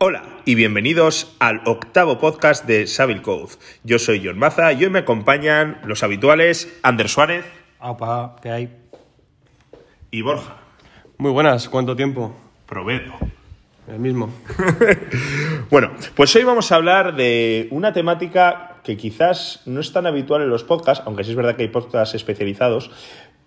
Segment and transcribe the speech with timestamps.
[0.00, 3.54] Hola y bienvenidos al octavo podcast de Savile Code.
[3.82, 7.44] Yo soy John Maza y hoy me acompañan los habituales Ander Suárez
[7.80, 8.76] Opa, ¿qué hay?
[10.12, 10.54] y Borja
[11.16, 12.32] Muy buenas, ¿cuánto tiempo?
[12.66, 13.12] Provedo.
[13.88, 14.30] El mismo.
[15.70, 20.40] Bueno, pues hoy vamos a hablar de una temática que quizás no es tan habitual
[20.40, 22.90] en los podcasts, aunque sí es verdad que hay podcasts especializados,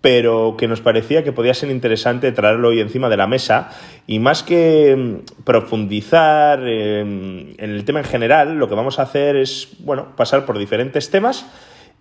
[0.02, 3.70] pero que nos parecía que podía ser interesante traerlo hoy encima de la mesa
[4.06, 9.02] y más que mm, profundizar eh, en el tema en general, lo que vamos a
[9.02, 11.46] hacer es, bueno, pasar por diferentes temas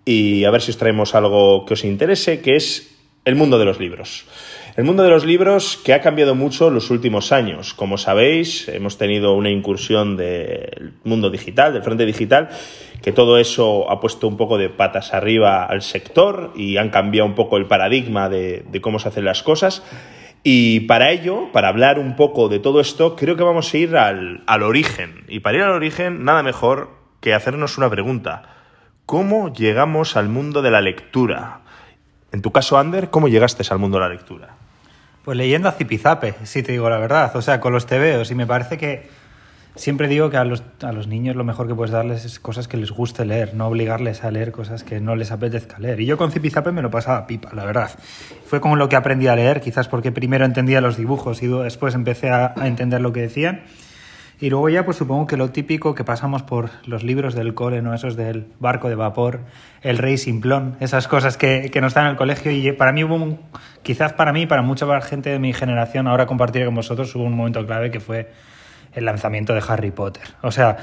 [0.03, 3.65] y a ver si os traemos algo que os interese, que es el mundo de
[3.65, 4.25] los libros.
[4.77, 7.73] El mundo de los libros que ha cambiado mucho los últimos años.
[7.73, 12.48] Como sabéis, hemos tenido una incursión del mundo digital, del frente digital,
[13.02, 17.27] que todo eso ha puesto un poco de patas arriba al sector y han cambiado
[17.27, 19.84] un poco el paradigma de, cómo se hacen las cosas.
[20.41, 23.98] Y para ello, para hablar un poco de todo esto, creo que vamos a ir
[23.98, 25.26] al, al origen.
[25.27, 28.43] Y para ir al origen, nada mejor que hacernos una pregunta.
[29.05, 31.60] ¿Cómo llegamos al mundo de la lectura?
[32.32, 34.60] En tu caso, Ander, ¿cómo llegaste al mundo de la lectura?
[35.23, 37.35] Pues leyendo a Zipizape, si te digo la verdad.
[37.35, 38.31] O sea, con los tebeos.
[38.31, 39.07] Y me parece que
[39.75, 42.67] siempre digo que a los, a los niños lo mejor que puedes darles es cosas
[42.67, 45.99] que les guste leer, no obligarles a leer cosas que no les apetezca leer.
[46.01, 47.91] Y yo con Zipizape me lo pasaba pipa, la verdad.
[48.45, 51.93] Fue con lo que aprendí a leer, quizás porque primero entendía los dibujos y después
[51.95, 53.61] empecé a, a entender lo que decían.
[54.41, 57.84] Y luego ya, pues supongo que lo típico que pasamos por los libros del cole,
[57.84, 57.93] ¿no?
[57.93, 59.41] Esos del barco de vapor,
[59.83, 62.51] el rey simplón, esas cosas que, que nos dan en el colegio.
[62.51, 63.39] Y para mí hubo un,
[63.83, 67.35] quizás para mí, para mucha gente de mi generación, ahora compartiré con vosotros, hubo un
[67.35, 68.31] momento clave que fue
[68.94, 70.23] el lanzamiento de Harry Potter.
[70.41, 70.78] O sea,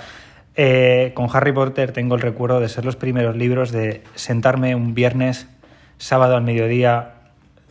[0.55, 4.95] eh, con Harry Potter tengo el recuerdo de ser los primeros libros de sentarme un
[4.95, 5.49] viernes,
[5.97, 7.15] sábado al mediodía,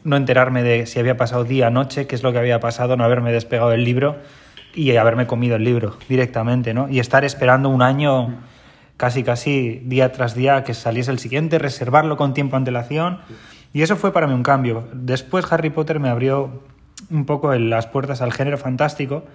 [0.03, 3.05] no enterarme de si había pasado día, noche, qué es lo que había pasado, no
[3.05, 4.17] haberme despegado del libro
[4.78, 6.88] y haberme comido el libro directamente, ¿no?
[6.88, 8.38] Y estar esperando un año
[8.95, 13.19] casi, casi día tras día que saliese el siguiente, reservarlo con tiempo de antelación.
[13.74, 14.88] Y eso fue para mí un cambio.
[14.94, 16.62] Después Harry Potter me abrió
[17.09, 19.25] un poco las puertas al género fantástico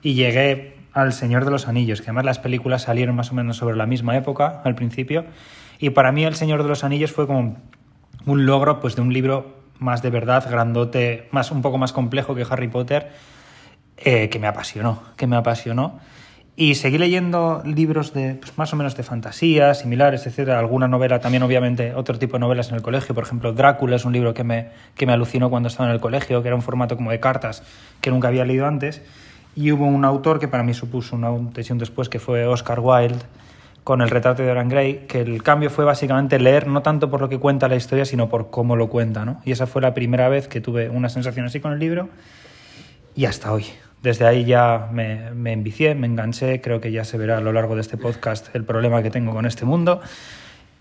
[0.00, 3.56] y llegué al Señor de los Anillos, que además las películas salieron más o menos
[3.56, 5.24] sobre la misma época al principio.
[5.80, 7.56] Y para mí el Señor de los Anillos fue como
[8.26, 12.36] un logro pues de un libro más de verdad, grandote, más un poco más complejo
[12.36, 13.10] que Harry Potter,
[13.96, 16.00] eh, que me apasionó, que me apasionó.
[16.56, 21.18] Y seguí leyendo libros de pues, más o menos de fantasía, similares, etcétera, alguna novela,
[21.18, 24.34] también obviamente otro tipo de novelas en el colegio, por ejemplo, Drácula es un libro
[24.34, 27.10] que me, que me alucinó cuando estaba en el colegio, que era un formato como
[27.10, 27.64] de cartas
[28.00, 29.02] que nunca había leído antes.
[29.56, 33.24] Y hubo un autor que para mí supuso una un después, que fue Oscar Wilde,
[33.82, 37.20] con el retrato de Dorian Gray, que el cambio fue básicamente leer no tanto por
[37.20, 39.40] lo que cuenta la historia, sino por cómo lo cuenta, ¿no?
[39.44, 42.08] Y esa fue la primera vez que tuve una sensación así con el libro
[43.14, 43.66] y hasta hoy.
[44.02, 47.52] Desde ahí ya me, me envicié, me enganché, creo que ya se verá a lo
[47.52, 50.00] largo de este podcast el problema que tengo con este mundo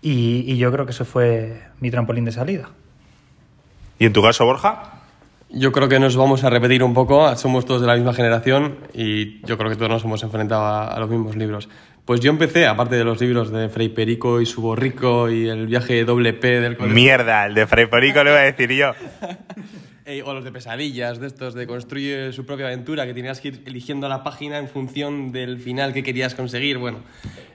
[0.01, 2.69] y, y yo creo que eso fue mi trampolín de salida.
[3.97, 4.99] ¿Y en tu caso, Borja?
[5.49, 8.75] Yo creo que nos vamos a repetir un poco, somos todos de la misma generación
[8.93, 11.69] y yo creo que todos nos hemos enfrentado a, a los mismos libros.
[12.05, 15.67] Pues yo empecé, aparte de los libros de Frei Perico y su borrico y el
[15.67, 18.91] viaje doble P del colegio, Mierda, el de Fray Perico lo iba a decir yo.
[20.05, 23.49] eh, o los de pesadillas, de estos de construye su propia aventura, que tenías que
[23.49, 26.77] ir eligiendo la página en función del final que querías conseguir.
[26.77, 26.99] Bueno,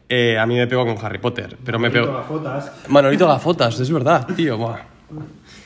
[0.09, 2.25] eh, a mí me pegó con Harry Potter, pero me pegó...
[2.89, 4.57] Manolito Gafotas, es verdad, tío.
[4.57, 4.79] buah.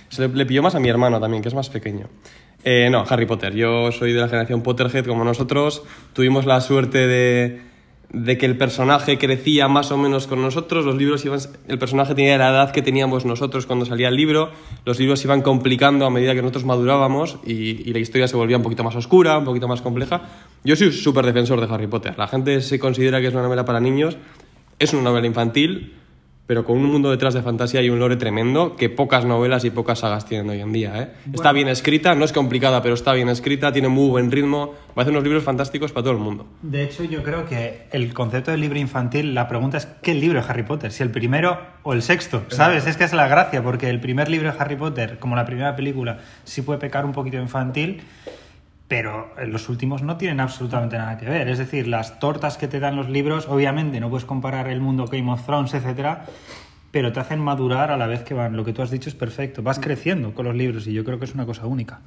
[0.09, 2.09] Se le, le pilló más a mi hermano también, que es más pequeño.
[2.65, 3.54] Eh, no, Harry Potter.
[3.54, 5.82] Yo soy de la generación Potterhead como nosotros.
[6.12, 7.60] Tuvimos la suerte de,
[8.12, 10.84] de que el personaje crecía más o menos con nosotros.
[10.84, 14.50] Los libros iban, el personaje tenía la edad que teníamos nosotros cuando salía el libro.
[14.84, 18.59] Los libros iban complicando a medida que nosotros madurábamos y, y la historia se volvía
[18.59, 20.22] un poquito más oscura, un poquito más compleja.
[20.62, 22.15] Yo soy súper defensor de Harry Potter.
[22.19, 24.17] La gente se considera que es una novela para niños.
[24.78, 25.95] Es una novela infantil,
[26.47, 29.70] pero con un mundo detrás de fantasía y un lore tremendo que pocas novelas y
[29.70, 31.00] pocas sagas tienen hoy en día.
[31.00, 31.08] ¿eh?
[31.32, 34.94] Está bien escrita, no es complicada, pero está bien escrita, tiene muy buen ritmo, va
[34.97, 36.47] a hacer unos libros fantásticos para todo el mundo.
[36.62, 40.41] De hecho, yo creo que el concepto del libro infantil, la pregunta es ¿qué libro
[40.41, 40.92] de Harry Potter?
[40.92, 42.42] ¿Si el primero o el sexto?
[42.48, 42.86] ¿Sabes?
[42.86, 45.77] Es que es la gracia, porque el primer libro de Harry Potter, como la primera
[45.77, 48.03] película, sí puede pecar un poquito infantil,
[48.92, 51.48] pero los últimos no tienen absolutamente nada que ver.
[51.48, 55.06] Es decir, las tortas que te dan los libros, obviamente no puedes comparar el mundo
[55.06, 56.27] Game of Thrones, etcétera,
[56.91, 58.54] pero te hacen madurar a la vez que van.
[58.54, 59.62] Lo que tú has dicho es perfecto.
[59.62, 62.00] Vas creciendo con los libros y yo creo que es una cosa única.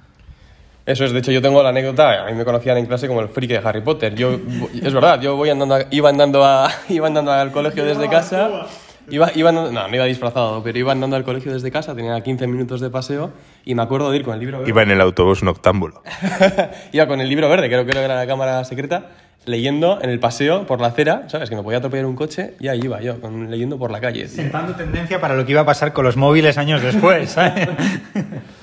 [0.86, 3.20] Eso es, de hecho yo tengo la anécdota, a mí me conocían en clase como
[3.22, 4.14] el friki de Harry Potter.
[4.14, 4.38] Yo,
[4.80, 8.68] es verdad, yo voy andando, a- iba, andando a, iba andando al colegio desde casa
[9.10, 12.20] Iba, iba andando- no, no iba disfrazado, pero iba andando al colegio desde casa, tenía
[12.22, 13.32] 15 minutos de paseo
[13.64, 14.70] y me acuerdo de ir con el libro verde.
[14.70, 16.02] Iba en el autobús noctámbulo.
[16.92, 19.08] Iba con el libro verde, creo, creo que era la cámara secreta,
[19.46, 21.50] leyendo en el paseo por la acera, ¿sabes?
[21.52, 24.28] Que me podía atropellar un coche y ahí iba yo, con- leyendo por la calle.
[24.28, 27.70] Sentando tendencia para lo que iba a pasar con los móviles años después, ¿sabes?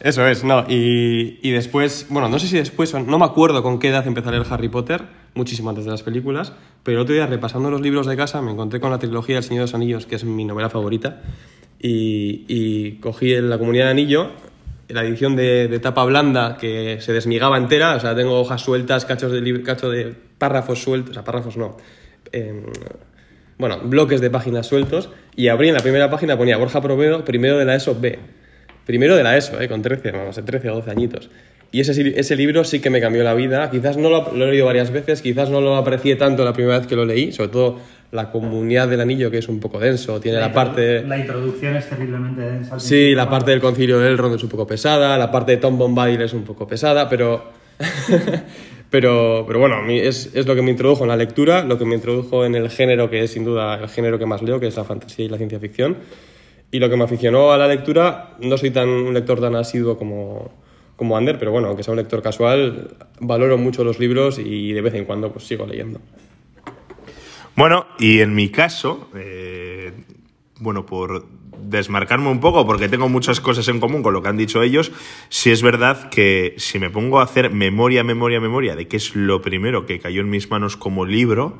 [0.00, 0.64] Eso es, no.
[0.68, 4.28] Y, y después, bueno, no sé si después, no me acuerdo con qué edad empecé
[4.28, 5.02] a leer Harry Potter,
[5.34, 6.52] muchísimo antes de las películas,
[6.82, 9.42] pero el otro día repasando los libros de casa me encontré con la trilogía El
[9.42, 11.22] Señor de los Anillos, que es mi novela favorita,
[11.80, 14.30] y, y cogí en la Comunidad de Anillo
[14.88, 19.32] la edición de, tapa blanda que se desmigaba entera, o sea, tengo hojas sueltas, cachos
[19.32, 21.76] de, cacho de párrafos sueltos, o sea, párrafos no,
[22.32, 22.62] em,
[23.58, 27.58] bueno, bloques de páginas sueltos, y abrí en la primera página, ponía Borja Provedo, primero
[27.58, 28.18] de la ESO B.
[28.88, 31.28] Primero de la ESO, eh, con 13, vamos, 13 o 12 añitos.
[31.70, 33.70] Y ese, ese libro sí que me cambió la vida.
[33.70, 36.78] Quizás no lo, lo he leído varias veces, quizás no lo aprecié tanto la primera
[36.78, 37.78] vez que lo leí, sobre todo
[38.12, 41.02] la comunidad del anillo, que es un poco denso, tiene la parte...
[41.02, 42.80] La introducción es terriblemente densa.
[42.80, 45.76] Sí, la parte del concilio de Elrond es un poco pesada, la parte de Tom
[45.76, 47.52] Bombadil es un poco pesada, pero...
[48.90, 51.96] pero, pero bueno, es, es lo que me introdujo en la lectura, lo que me
[51.96, 54.76] introdujo en el género que es sin duda el género que más leo, que es
[54.78, 55.98] la fantasía y la ciencia ficción.
[56.70, 59.96] Y lo que me aficionó a la lectura, no soy tan un lector tan asiduo
[59.96, 60.50] como,
[60.96, 64.80] como Ander, pero bueno, aunque sea un lector casual, valoro mucho los libros y de
[64.82, 66.00] vez en cuando pues sigo leyendo.
[67.56, 69.92] Bueno, y en mi caso, eh,
[70.60, 71.26] bueno, por
[71.60, 74.92] desmarcarme un poco, porque tengo muchas cosas en común con lo que han dicho ellos,
[75.28, 79.16] sí es verdad que si me pongo a hacer memoria, memoria, memoria de qué es
[79.16, 81.58] lo primero que cayó en mis manos como libro,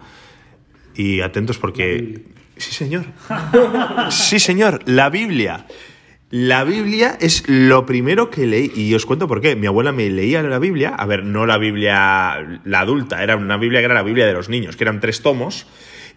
[0.95, 2.25] y atentos porque...
[2.59, 3.07] Sí, señor.
[4.11, 5.67] Sí, señor, la Biblia.
[6.31, 9.57] La Biblia es lo primero que leí, y os cuento por qué.
[9.57, 13.57] Mi abuela me leía la Biblia, a ver, no la Biblia, la adulta, era una
[13.57, 15.67] Biblia que era la Biblia de los niños, que eran tres tomos,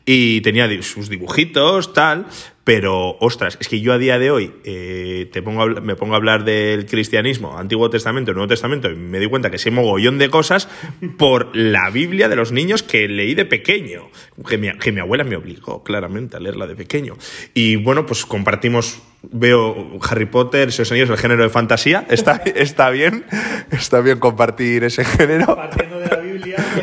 [0.05, 2.27] y tenía sus dibujitos, tal,
[2.63, 6.17] pero, ostras, es que yo a día de hoy eh, te pongo me pongo a
[6.17, 10.29] hablar del cristianismo, Antiguo Testamento, Nuevo Testamento, y me di cuenta que sé mogollón de
[10.29, 10.69] cosas
[11.17, 14.09] por la Biblia de los niños que leí de pequeño,
[14.47, 17.17] que mi, que mi abuela me obligó claramente a leerla de pequeño.
[17.53, 22.05] Y bueno, pues compartimos veo Harry Potter, Señor Anillos, el género de fantasía.
[22.09, 23.25] Está, está bien,
[23.71, 25.55] está bien compartir ese género.
[25.55, 26.20] Partiendo de la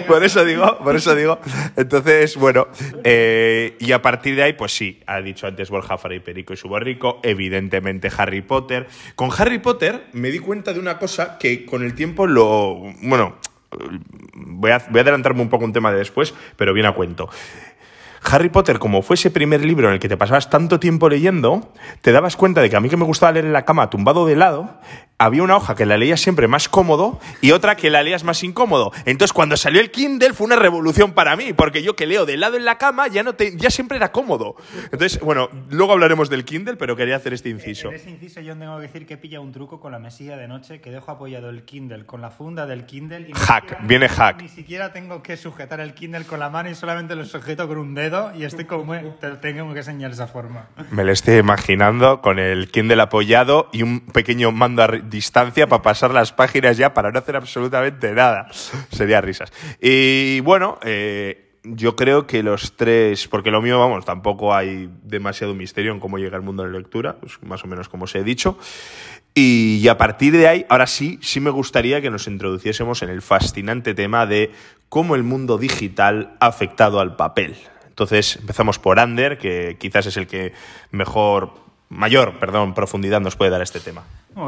[0.07, 1.39] Por eso digo, por eso digo.
[1.77, 2.69] Entonces, bueno,
[3.05, 6.57] eh, y a partir de ahí, pues sí, ha dicho antes Borja Fray Perico y
[6.57, 8.87] su borrico, evidentemente Harry Potter.
[9.15, 12.83] Con Harry Potter me di cuenta de una cosa que con el tiempo lo.
[13.03, 13.37] Bueno,
[14.35, 17.29] voy a, voy a adelantarme un poco un tema de después, pero bien a cuento.
[18.23, 21.73] Harry Potter, como fue ese primer libro en el que te pasabas tanto tiempo leyendo,
[22.03, 24.27] te dabas cuenta de que a mí que me gustaba leer en la cama tumbado
[24.27, 24.81] de lado,
[25.21, 28.45] había una hoja que la leías siempre más cómodo y otra que la leías más
[28.45, 28.93] incómodo.
[29.05, 32.37] Entonces, cuando salió el Kindle fue una revolución para mí, porque yo que leo de
[32.37, 34.55] lado en la cama ya, no te, ya siempre era cómodo.
[34.85, 37.89] Entonces, bueno, luego hablaremos del Kindle, pero quería hacer este inciso.
[37.89, 40.47] En ese inciso yo tengo que decir que pilla un truco con la mesilla de
[40.47, 43.27] noche que dejo apoyado el Kindle con la funda del Kindle.
[43.29, 44.43] Y Hack, siquiera- viene hack.
[44.43, 47.79] Ni siquiera tengo que sujetar el Kindle con la mano y solamente lo sujeto con
[47.79, 48.95] un dedo y estoy como...
[49.21, 50.69] Te tengo que enseñar esa forma.
[50.93, 55.67] Me lo estoy imaginando con el Kindle apoyado y un pequeño mando a ri- distancia
[55.67, 58.49] para pasar las páginas ya para no hacer absolutamente nada.
[58.91, 59.53] Sería risas.
[59.81, 65.55] Y bueno, eh, yo creo que los tres, porque lo mío, vamos, tampoco hay demasiado
[65.55, 68.15] misterio en cómo llega el mundo de la lectura, pues más o menos como os
[68.15, 68.59] he dicho.
[69.35, 73.23] Y, a partir de ahí, ahora sí, sí me gustaría que nos introduciésemos en el
[73.23, 74.51] fascinante tema de
[74.89, 77.57] cómo el mundo digital ha afectado al papel.
[77.87, 80.53] Entonces empezamos por Ander, que quizás es el que
[80.91, 81.53] mejor,
[81.89, 84.05] mayor, perdón, profundidad nos puede dar este tema.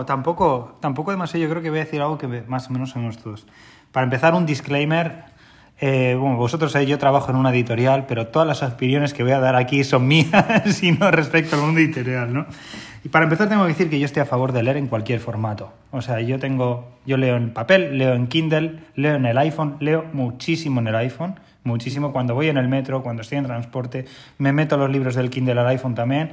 [0.07, 1.43] Tampoco, tampoco demasiado.
[1.43, 3.47] Yo creo que voy a decir algo que más o menos somos todos.
[3.93, 5.25] Para empezar, un disclaimer.
[5.81, 9.33] Eh, bueno, vosotros sabéis, yo trabajo en una editorial, pero todas las opiniones que voy
[9.33, 12.47] a dar aquí son mías y no respecto al mundo editorial, ¿no?
[13.03, 15.21] Y para empezar tengo que decir que yo estoy a favor de leer en cualquier
[15.21, 15.73] formato.
[15.91, 19.77] O sea, yo tengo, yo leo en papel, leo en Kindle, leo en el iPhone,
[19.81, 24.05] leo muchísimo en el iPhone, muchísimo cuando voy en el metro, cuando estoy en transporte,
[24.37, 26.33] me meto los libros del Kindle al iPhone también.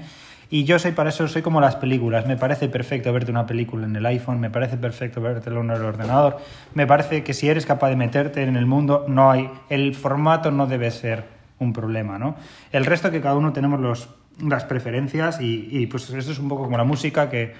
[0.49, 2.25] Y yo soy para eso, soy como las películas.
[2.25, 5.81] Me parece perfecto verte una película en el iPhone, me parece perfecto vértelo en el
[5.81, 6.37] ordenador.
[6.73, 9.49] Me parece que si eres capaz de meterte en el mundo, no hay.
[9.69, 11.25] El formato no debe ser
[11.59, 12.35] un problema, ¿no?
[12.71, 14.09] El resto que cada uno tenemos los,
[14.41, 17.53] las preferencias y, y, pues esto es un poco como la música, que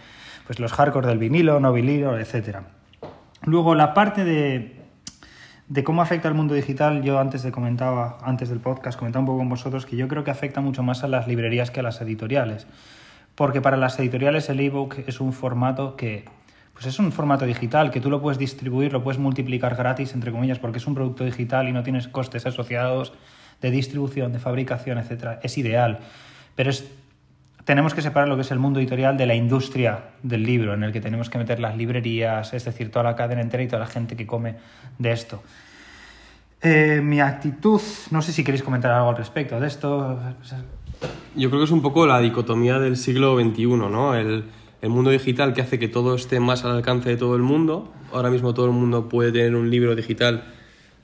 [0.46, 2.64] pues los hardcore del vinilo, no vinilo, etcétera.
[3.44, 4.77] Luego la parte de,
[5.68, 9.26] de cómo afecta al mundo digital, yo antes de comentaba, antes del podcast, comentaba un
[9.26, 11.84] poco con vosotros que yo creo que afecta mucho más a las librerías que a
[11.84, 12.68] las editoriales.
[13.36, 16.26] Porque para las editoriales el ebook es un formato que
[16.74, 20.32] pues es un formato digital que tú lo puedes distribuir, lo puedes multiplicar gratis, entre
[20.32, 23.14] comillas, porque es un producto digital y no tienes costes asociados
[23.62, 25.40] de distribución, de fabricación, etcétera.
[25.42, 26.00] Es ideal.
[26.56, 26.88] pero es,
[27.68, 30.84] tenemos que separar lo que es el mundo editorial de la industria del libro, en
[30.84, 33.82] el que tenemos que meter las librerías, es decir, toda la cadena entera y toda
[33.82, 34.56] la gente que come
[34.98, 35.44] de esto.
[36.62, 40.18] Eh, mi actitud, no sé si queréis comentar algo al respecto de esto.
[41.36, 44.16] Yo creo que es un poco la dicotomía del siglo XXI, ¿no?
[44.16, 44.46] El,
[44.82, 47.92] el mundo digital que hace que todo esté más al alcance de todo el mundo.
[48.14, 50.46] Ahora mismo todo el mundo puede tener un libro digital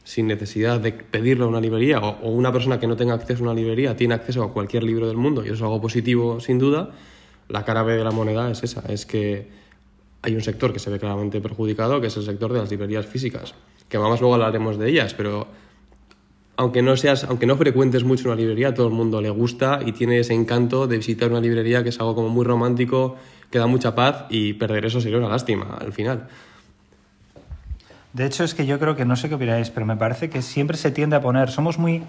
[0.04, 3.48] sin necesidad de pedirlo a una librería o, una persona que no tenga acceso a
[3.48, 6.60] una librería tiene acceso a cualquier libro del mundo y eso es algo positivo sin
[6.60, 6.92] duda.
[7.50, 9.50] La cara B de la moneda es esa, es que
[10.22, 13.06] hay un sector que se ve claramente perjudicado, que es el sector de las librerías
[13.06, 13.54] físicas,
[13.90, 15.48] que vamos luego hablaremos de ellas, pero
[16.56, 19.92] aunque no seas, aunque no frecuentes mucho una librería, todo el mundo le gusta y
[19.92, 23.18] tiene ese encanto de visitar una librería que es algo como muy romántico,
[23.50, 26.28] que da mucha paz y perder eso sería una lástima al final.
[28.14, 30.42] De hecho, es que yo creo que no sé qué opináis, pero me parece que
[30.42, 31.50] siempre se tiende a poner.
[31.50, 32.04] Somos muy.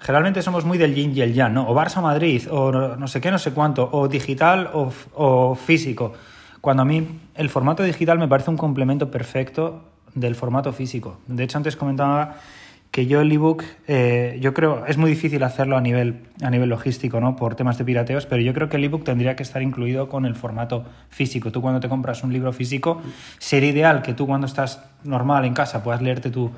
[0.00, 1.68] Generalmente somos muy del yin y el yang, ¿no?
[1.68, 6.14] O Barça Madrid, o no sé qué, no sé cuánto, o digital o, o físico.
[6.60, 11.18] Cuando a mí el formato digital me parece un complemento perfecto del formato físico.
[11.26, 12.36] De hecho, antes comentaba
[12.92, 16.68] que yo el ebook, eh, yo creo, es muy difícil hacerlo a nivel, a nivel
[16.68, 17.36] logístico, ¿no?
[17.36, 20.26] Por temas de pirateos, pero yo creo que el ebook tendría que estar incluido con
[20.26, 21.50] el formato físico.
[21.50, 23.00] Tú cuando te compras un libro físico,
[23.38, 26.50] sería ideal que tú cuando estás normal en casa puedas leerte tu,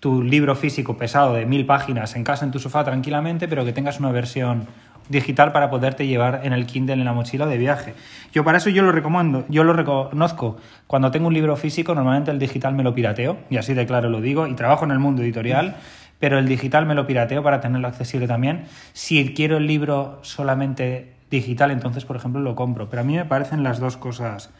[0.00, 3.74] tu libro físico pesado de mil páginas en casa, en tu sofá tranquilamente, pero que
[3.74, 4.66] tengas una versión
[5.08, 7.94] digital para poderte llevar en el Kindle en la mochila de viaje.
[8.32, 10.56] Yo para eso yo lo recomiendo, yo lo reconozco.
[10.86, 14.08] Cuando tengo un libro físico, normalmente el digital me lo pirateo, y así de claro
[14.08, 15.76] lo digo, y trabajo en el mundo editorial,
[16.18, 18.64] pero el digital me lo pirateo para tenerlo accesible también.
[18.92, 22.88] Si quiero el libro solamente digital, entonces, por ejemplo, lo compro.
[22.88, 24.50] Pero a mí me parecen las dos cosas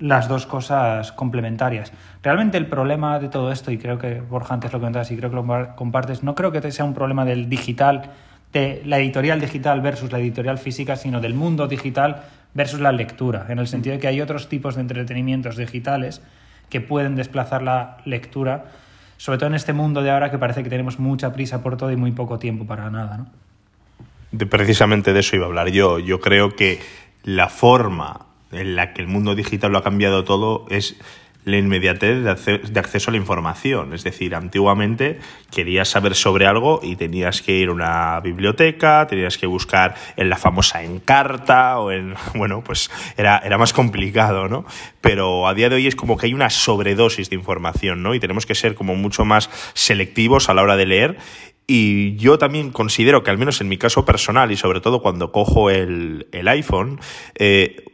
[0.00, 1.92] las dos cosas complementarias.
[2.22, 5.30] Realmente el problema de todo esto, y creo que Borja antes lo comentabas y creo
[5.30, 8.10] que lo compartes, no creo que sea un problema del digital
[8.52, 13.46] de la editorial digital versus la editorial física, sino del mundo digital versus la lectura,
[13.48, 16.20] en el sentido de que hay otros tipos de entretenimientos digitales
[16.68, 18.66] que pueden desplazar la lectura,
[19.16, 21.92] sobre todo en este mundo de ahora que parece que tenemos mucha prisa por todo
[21.92, 23.18] y muy poco tiempo para nada.
[23.18, 23.26] ¿no?
[24.32, 25.98] De, precisamente de eso iba a hablar yo.
[25.98, 26.80] Yo creo que
[27.24, 30.96] la forma en la que el mundo digital lo ha cambiado todo es
[31.44, 33.94] la inmediatez de, acceso a la información.
[33.94, 35.20] Es decir, antiguamente
[35.50, 40.28] querías saber sobre algo y tenías que ir a una biblioteca, tenías que buscar en
[40.28, 42.14] la famosa Encarta o en...
[42.34, 44.64] Bueno, pues era, era más complicado, ¿no?
[45.00, 48.14] Pero a día de hoy es como que hay una sobredosis de información, ¿no?
[48.14, 51.18] Y tenemos que ser como mucho más selectivos a la hora de leer
[51.72, 55.30] y yo también considero que, al menos en mi caso personal, y sobre todo cuando
[55.30, 56.98] cojo el, el iPhone,
[57.36, 57.84] eh,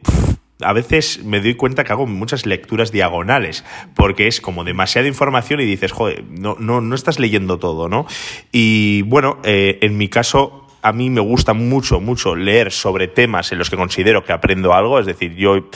[0.61, 3.63] a veces me doy cuenta que hago muchas lecturas diagonales,
[3.95, 8.07] porque es como demasiada información y dices, joder, no, no, no estás leyendo todo, ¿no?
[8.51, 13.51] Y bueno, eh, en mi caso, a mí me gusta mucho, mucho leer sobre temas
[13.51, 15.69] en los que considero que aprendo algo, es decir, yo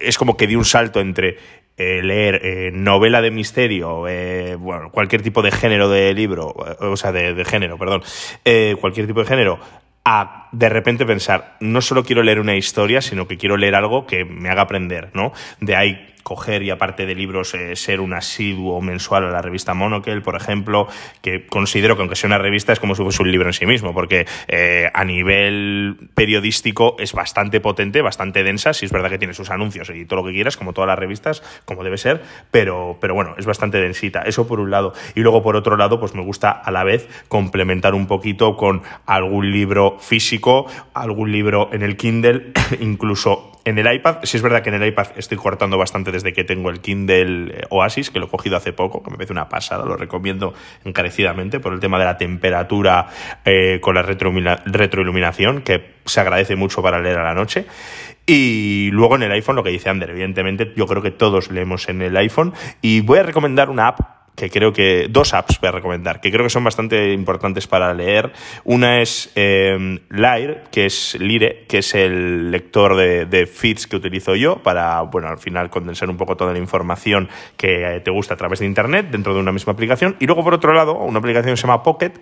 [0.00, 1.38] es como que di un salto entre
[1.76, 4.04] eh, leer eh, novela de misterio,
[4.60, 8.02] bueno, cualquier tipo de género de libro, o sea, de, de género, perdón,
[8.80, 9.58] cualquier tipo de género,
[10.04, 14.06] a de repente pensar, no solo quiero leer una historia, sino que quiero leer algo
[14.06, 15.32] que me haga aprender, ¿no?
[15.60, 19.74] De ahí coger y aparte de libros eh, ser un asiduo mensual a la revista
[19.74, 20.88] Monocle, por ejemplo,
[21.22, 23.66] que considero que aunque sea una revista es como si fuese un libro en sí
[23.66, 29.18] mismo, porque eh, a nivel periodístico es bastante potente, bastante densa, si es verdad que
[29.18, 32.22] tiene sus anuncios y todo lo que quieras, como todas las revistas, como debe ser,
[32.50, 34.94] pero, pero bueno, es bastante densita, eso por un lado.
[35.14, 38.82] Y luego por otro lado, pues me gusta a la vez complementar un poquito con
[39.04, 44.62] algún libro físico, algún libro en el Kindle, incluso en el iPad, si es verdad
[44.62, 48.18] que en el iPad estoy cortando bastante desde que tengo el Kindle eh, Oasis, que
[48.18, 50.54] lo he cogido hace poco, que me parece una pasada, lo recomiendo
[50.84, 53.08] encarecidamente por el tema de la temperatura
[53.44, 57.66] eh, con la retroiluminación, que se agradece mucho para leer a la noche.
[58.26, 61.88] Y luego en el iPhone, lo que dice Ander, evidentemente yo creo que todos leemos
[61.88, 62.54] en el iPhone.
[62.80, 66.30] Y voy a recomendar una app que creo que dos apps voy a recomendar, que
[66.30, 68.32] creo que son bastante importantes para leer.
[68.64, 74.34] Una es eh, Lyre, que es Lire, que es el lector de, feeds que utilizo
[74.34, 78.36] yo para, bueno, al final condensar un poco toda la información que te gusta a
[78.36, 80.16] través de Internet dentro de una misma aplicación.
[80.18, 82.12] Y luego, por otro lado, una aplicación que se llama Pocket,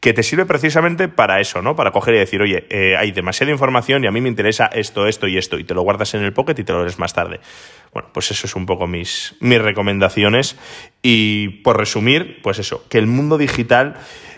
[0.00, 1.76] que te sirve precisamente para eso, ¿no?
[1.76, 5.06] Para coger y decir, oye, eh, hay demasiada información y a mí me interesa esto,
[5.06, 7.14] esto y esto, y te lo guardas en el Pocket y te lo lees más
[7.14, 7.40] tarde.
[7.92, 10.56] Bueno, pues eso es un poco mis, mis recomendaciones.
[11.02, 13.96] Y por resumir, pues eso, que el mundo digital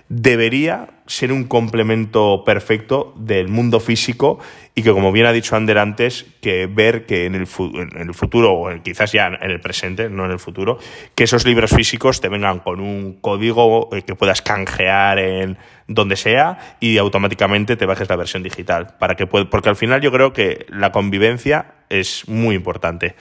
[0.08, 4.38] debería ser un complemento perfecto del mundo físico
[4.74, 8.82] y que, como bien ha dicho Ander antes, que ver que en el, futuro, o
[8.82, 10.78] quizás ya en el presente, no en el futuro,
[11.14, 16.16] que esos libros físicos te vengan con un código eh, que puedas canjear en donde
[16.16, 18.96] sea y automáticamente te bajes la versión digital.
[18.98, 23.14] Para que porque al final yo creo que la convivencia es muy importante.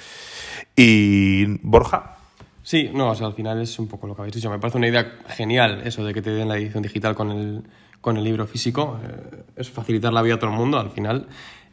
[0.75, 2.22] Y Borja.
[2.63, 4.49] Sí, no, o sea, al final es un poco lo que habéis dicho.
[4.49, 7.63] Me parece una idea genial eso de que te den la edición digital con el,
[7.99, 8.99] con el libro físico.
[9.03, 11.27] Eh, es facilitar la vida a todo el mundo al final.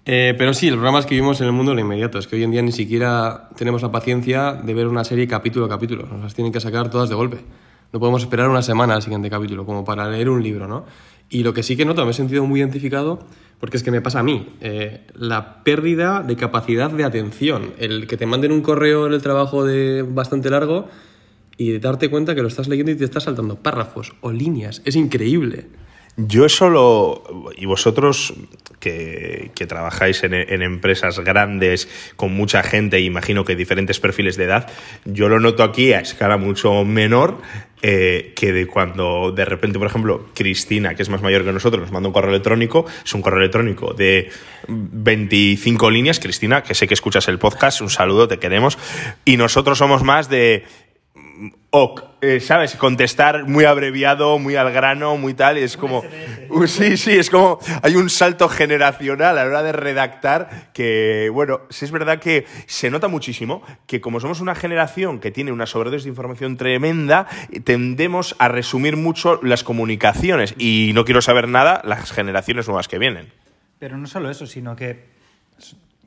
[0.04, 2.18] Eh, pero sí, el problema es que vivimos en el mundo lo inmediato.
[2.18, 5.66] Es que hoy en día ni siquiera tenemos la paciencia de ver una serie capítulo
[5.66, 6.06] a capítulo.
[6.06, 7.38] Nos las tienen que sacar todas de golpe.
[7.92, 10.84] No podemos esperar una semana al siguiente capítulo, como para leer un libro, ¿no?
[11.30, 13.20] Y lo que sí que noto, me he sentido muy identificado,
[13.60, 18.08] porque es que me pasa a mí, eh, la pérdida de capacidad de atención, el
[18.08, 20.88] que te manden un correo en el trabajo de bastante largo
[21.56, 24.96] y darte cuenta que lo estás leyendo y te estás saltando párrafos o líneas, es
[24.96, 25.66] increíble.
[26.16, 27.22] Yo solo,
[27.56, 28.34] y vosotros
[28.80, 34.68] que, trabajáis en, empresas grandes con mucha gente, imagino que diferentes perfiles de edad,
[35.04, 37.38] yo lo noto aquí a escala mucho menor
[37.82, 41.80] eh, que de cuando de repente, por ejemplo, Cristina, que es más mayor que nosotros,
[41.80, 44.30] nos manda un correo electrónico, es un correo electrónico de
[44.68, 48.78] 25 líneas, Cristina, que sé que escuchas el podcast, un saludo, te queremos,
[49.24, 50.64] y nosotros somos más de
[51.70, 52.76] ok, eh, ¿sabes?
[52.76, 56.02] Contestar muy abreviado, muy al grano, muy tal, y es como...
[56.48, 57.58] Uh, sí, sí, es como...
[57.82, 62.46] Hay un salto generacional a la hora de redactar que, bueno, sí es verdad que
[62.66, 67.26] se nota muchísimo que como somos una generación que tiene una sobredosis de información tremenda,
[67.64, 72.98] tendemos a resumir mucho las comunicaciones y no quiero saber nada las generaciones nuevas que
[72.98, 73.32] vienen.
[73.78, 75.19] Pero no solo eso, sino que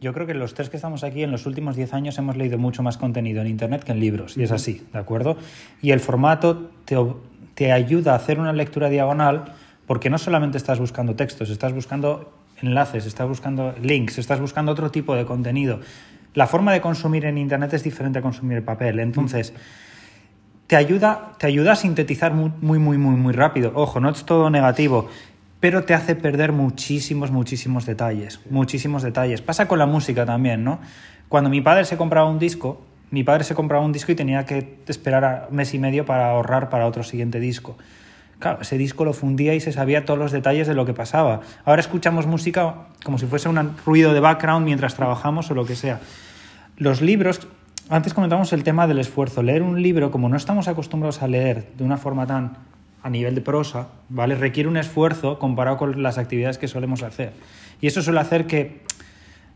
[0.03, 2.57] yo creo que los tres que estamos aquí en los últimos 10 años hemos leído
[2.57, 5.38] mucho más contenido en Internet que en libros, y es así, ¿de acuerdo?
[5.81, 6.98] Y el formato te,
[7.55, 9.45] te ayuda a hacer una lectura diagonal
[9.88, 14.91] porque no solamente estás buscando textos, estás buscando enlaces, estás buscando links, estás buscando otro
[14.91, 15.79] tipo de contenido.
[16.33, 19.00] La forma de consumir en Internet es diferente a consumir el papel.
[19.00, 19.53] Entonces,
[20.67, 23.72] te ayuda, te ayuda a sintetizar muy, muy, muy, muy, muy rápido.
[23.75, 25.07] Ojo, no es todo negativo
[25.63, 29.41] pero te hace perder muchísimos, muchísimos detalles, muchísimos detalles.
[29.41, 30.82] Pasa con la música también, ¿no?
[31.29, 34.46] Cuando mi padre se compraba un disco, mi padre se compraba un disco y tenía
[34.46, 37.77] que esperar un mes y medio para ahorrar para otro siguiente disco.
[38.39, 41.39] Claro, ese disco lo fundía y se sabía todos los detalles de lo que pasaba.
[41.63, 45.77] Ahora escuchamos música como si fuese un ruido de background mientras trabajamos o lo que
[45.77, 46.01] sea.
[46.75, 47.48] Los libros,
[47.87, 49.42] antes comentamos el tema del esfuerzo.
[49.42, 52.57] Leer un libro, como no estamos acostumbrados a leer de una forma tan
[53.03, 54.35] a nivel de prosa, ¿vale?
[54.35, 57.33] Requiere un esfuerzo comparado con las actividades que solemos hacer.
[57.81, 58.81] Y eso suele hacer que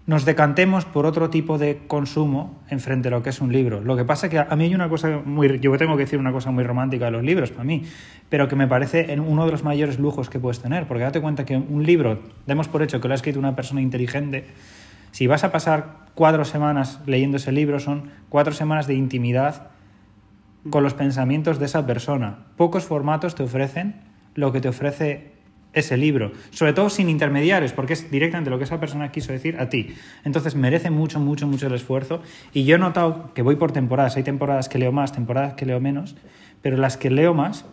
[0.05, 3.81] nos decantemos por otro tipo de consumo en frente a lo que es un libro.
[3.81, 5.59] Lo que pasa es que a mí hay una cosa muy...
[5.59, 7.83] Yo tengo que decir una cosa muy romántica de los libros para mí,
[8.29, 11.45] pero que me parece uno de los mayores lujos que puedes tener, porque date cuenta
[11.45, 14.45] que un libro, demos por hecho que lo ha escrito una persona inteligente,
[15.11, 19.71] si vas a pasar cuatro semanas leyendo ese libro, son cuatro semanas de intimidad
[20.69, 22.47] con los pensamientos de esa persona.
[22.55, 24.01] Pocos formatos te ofrecen
[24.35, 25.37] lo que te ofrece
[25.73, 29.59] ese libro, sobre todo sin intermediarios, porque es directamente lo que esa persona quiso decir
[29.59, 29.95] a ti.
[30.23, 32.21] Entonces merece mucho, mucho, mucho el esfuerzo.
[32.53, 35.65] Y yo he notado que voy por temporadas, hay temporadas que leo más, temporadas que
[35.65, 36.15] leo menos,
[36.61, 37.65] pero las que leo más,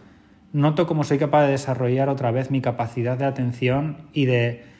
[0.53, 4.74] noto cómo soy capaz de desarrollar otra vez mi capacidad de atención y de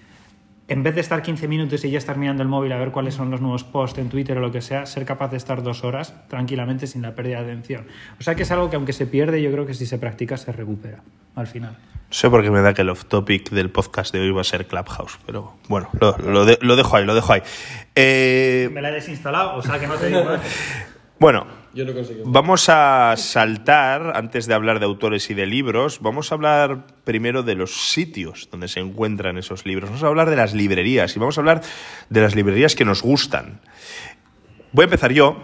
[0.67, 3.15] en vez de estar 15 minutos y ya estar mirando el móvil a ver cuáles
[3.15, 5.85] son los nuevos posts en Twitter o lo que sea, ser capaz de estar dos
[5.85, 7.87] horas tranquilamente sin la pérdida de atención.
[8.19, 10.37] O sea que es algo que aunque se pierde, yo creo que si se practica
[10.37, 11.03] se recupera
[11.35, 11.77] al final.
[12.11, 14.45] Sé por qué me da que el off topic del podcast de hoy va a
[14.45, 17.43] ser Clubhouse, pero bueno, lo, lo, dejo ahí, lo dejo ahí.
[17.95, 18.71] Eh...
[18.73, 20.25] Me la he desinstalado, o sea que no te digo.
[21.19, 21.47] bueno,
[22.25, 27.43] Vamos a saltar, antes de hablar de autores y de libros, vamos a hablar primero
[27.43, 29.91] de los sitios donde se encuentran esos libros.
[29.91, 31.63] Vamos a hablar de las librerías y vamos a hablar
[32.09, 33.61] de las librerías que nos gustan.
[34.73, 35.37] Voy a empezar yo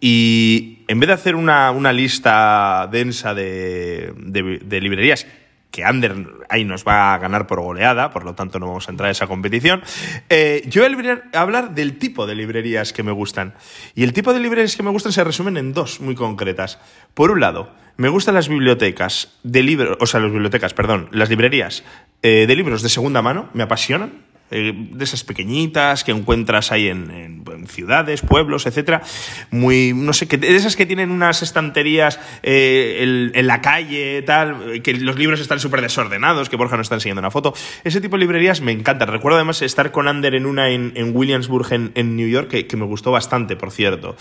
[0.00, 5.26] y en vez de hacer una, lista densa de, de librerías
[5.70, 6.14] que Ander
[6.48, 9.12] ahí nos va a ganar por goleada, por lo tanto no vamos a entrar en
[9.12, 9.82] esa competición.
[10.28, 13.54] Eh, yo voy a hablar del tipo de librerías que me gustan.
[13.94, 16.78] Y el tipo de librerías que me gustan se resumen en dos muy concretas.
[17.14, 21.28] Por un lado, me gustan las bibliotecas de libros, o sea, las bibliotecas, perdón, las
[21.28, 21.84] librerías
[22.22, 26.88] eh, de libros de segunda mano, me apasionan eh, de esas pequeñitas que encuentras ahí
[26.88, 29.02] en, ciudades, pueblos, etcétera,
[29.50, 34.82] muy, no sé, que, de esas que tienen unas estanterías eh, en, la calle, tal,
[34.82, 37.54] que los libros están súper desordenados, que Borja no está enseñando una foto.
[37.84, 39.08] Ese tipo de librerías me encantan.
[39.08, 43.10] Recuerdo además estar con Ander en una en, Williamsburg, en, New York, que, me gustó
[43.10, 44.16] bastante, por cierto.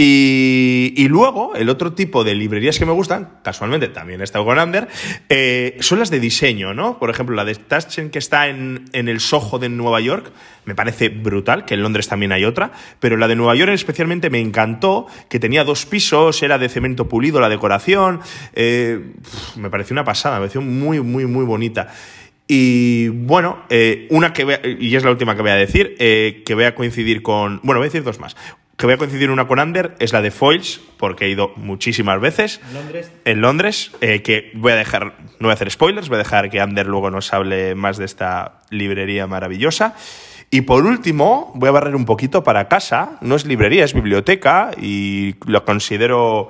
[0.00, 4.86] Y, luego, el otro tipo de librerías que me gustan, casualmente también estado con Ander,
[5.28, 7.00] eh, son las de diseño, ¿no?
[7.00, 10.30] Por ejemplo, la de Taschen que está en, el Soho de Nueva York,
[10.66, 14.30] me parece brutal, que en Londres también hay otra, pero la de Nueva York especialmente
[14.30, 18.20] me encantó, que tenía dos pisos, era de cemento pulido la decoración,
[18.52, 19.14] eh,
[19.56, 21.88] me pareció una pasada, me pareció muy, muy, muy bonita.
[22.46, 25.96] Y bueno, eh, una que voy a- y es la última que voy a decir,
[25.98, 27.58] que voy a coincidir con.
[27.64, 28.36] Bueno, voy a decir dos más.
[28.78, 32.20] Que voy a coincidir una con Ander, es la de Foils, porque he ido muchísimas
[32.20, 32.60] veces.
[32.68, 33.12] En Londres.
[33.24, 36.48] En Londres, eh, que voy a dejar, no voy a hacer spoilers, voy a dejar
[36.48, 39.96] que Ander luego nos hable más de esta librería maravillosa.
[40.50, 43.18] Y por último, voy a barrer un poquito para casa.
[43.20, 46.48] No es librería, es biblioteca y lo considero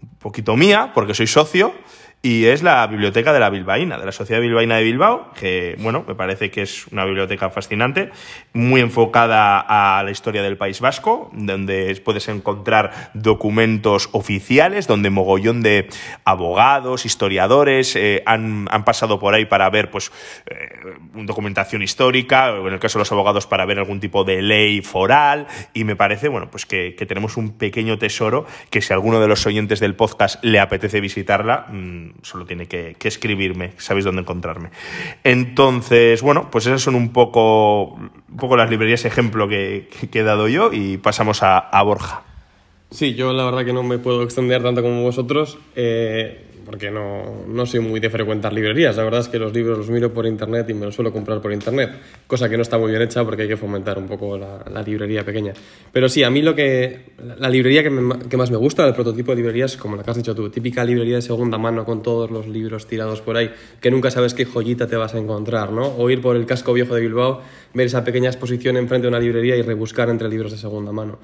[0.00, 1.74] un poquito mía, porque soy socio,
[2.20, 6.04] y es la biblioteca de la Bilbaína, de la Sociedad Bilbaína de Bilbao, que, bueno,
[6.06, 8.10] me parece que es una biblioteca fascinante,
[8.52, 15.62] muy enfocada a la historia del País Vasco, donde puedes encontrar documentos oficiales, donde mogollón
[15.62, 15.88] de
[16.24, 20.10] abogados, historiadores eh, han, han pasado por ahí para ver, pues,
[20.46, 20.70] eh,
[21.14, 25.46] documentación histórica, en el caso de los abogados para ver algún tipo de ley foral,
[25.72, 29.28] y me parece, bueno, pues que, que tenemos un pequeño tesoro que si alguno de
[29.28, 34.70] los oyentes del podcast le apetece visitarla, mm, solo tiene que, escribirme, sabéis dónde encontrarme.
[35.24, 40.22] Entonces, bueno, pues esas son un poco, un poco las librerías ejemplo que, que he
[40.22, 42.22] dado yo y pasamos a, a Borja.
[42.90, 47.46] Sí, yo la verdad que no me puedo extender tanto como vosotros, eh, porque no,
[47.46, 48.94] no soy muy de frecuentar librerías.
[48.94, 51.40] La verdad es que los libros los miro por internet y me los suelo comprar
[51.40, 51.92] por internet,
[52.26, 55.24] cosa que no está muy bien hecha porque hay que fomentar un poco la, librería
[55.24, 55.54] pequeña.
[55.90, 57.14] Pero sí, a mí lo que.
[57.38, 60.10] La librería que, me- que más me gusta, el prototipo de librerías, como la que
[60.10, 63.50] has dicho tú, típica librería de segunda mano con todos los libros tirados por ahí,
[63.80, 65.86] que nunca sabes qué joyita te vas a encontrar, ¿no?
[65.96, 67.40] O ir por el casco viejo de Bilbao,
[67.72, 71.18] ver esa pequeña exposición enfrente de una librería y rebuscar entre libros de segunda mano.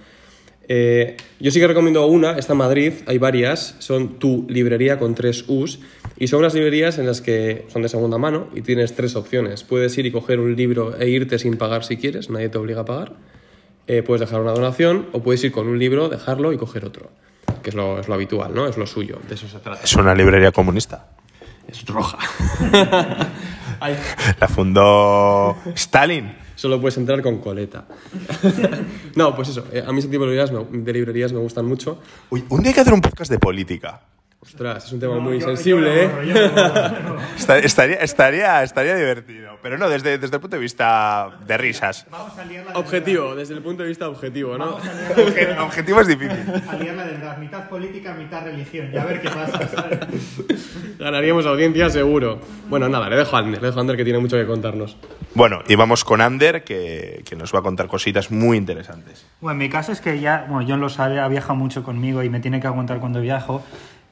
[0.69, 5.15] Eh, yo sí que recomiendo una, está en Madrid, hay varias, son tu librería con
[5.15, 5.81] tres U's
[6.17, 9.63] y son unas librerías en las que son de segunda mano y tienes tres opciones.
[9.63, 12.83] Puedes ir y coger un libro e irte sin pagar si quieres, nadie te obliga
[12.83, 13.13] a pagar.
[13.87, 17.11] Eh, puedes dejar una donación o puedes ir con un libro, dejarlo y coger otro,
[17.63, 18.67] que es lo, es lo habitual, ¿no?
[18.67, 19.85] Es lo suyo, de eso se trata.
[19.85, 21.09] Es una librería comunista.
[21.69, 22.19] Es roja.
[24.41, 26.44] La fundó Stalin.
[26.55, 27.87] Solo puedes entrar con coleta.
[29.17, 31.67] no, pues eso, eh, a mí ese tipo de librerías, me, de librerías me gustan
[31.67, 31.99] mucho.
[32.31, 34.01] Uy, un día hay que hacer un podcast de política.
[34.45, 36.11] Ostras, es un tema muy sensible, ¿eh?
[37.37, 39.59] Esta- Estaría, estaría, estaría divertido.
[39.63, 42.07] Pero no, desde, desde el punto de vista de risas.
[42.11, 44.77] Vamos a liarla Objetivo, desde el punto de vista objetivo, ¿no?
[45.63, 46.37] Objetivo es difícil.
[46.69, 50.01] A liarla de verdad, mitad política, mitad religión, y a ver qué pasa, ¿sabes?
[50.99, 52.41] Ganaríamos audiencia seguro.
[52.69, 54.99] Bueno, nada, le dejo a Ander, le dejo a Ander que tiene mucho que contarnos.
[55.35, 59.25] Bueno, y vamos con Ander, que, que nos va a contar cositas muy interesantes.
[59.41, 62.23] Bueno, en mi caso es que ya, bueno, John lo sabe, ha viajado mucho conmigo
[62.23, 63.65] y me tiene que aguantar cuando viajo,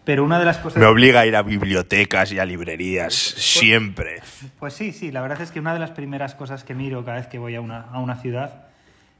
[0.04, 0.80] pero una de las cosas...
[0.80, 4.20] Me obliga a ir a bibliotecas y a librerías, siempre.
[4.58, 7.18] Pues sí, sí, la verdad es que una de las primeras cosas que miro cada
[7.18, 8.66] vez que voy a una, a una ciudad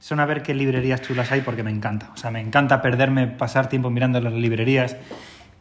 [0.01, 2.11] son a ver qué librerías chulas hay porque me encanta.
[2.12, 4.97] O sea, me encanta perderme, pasar tiempo mirando las librerías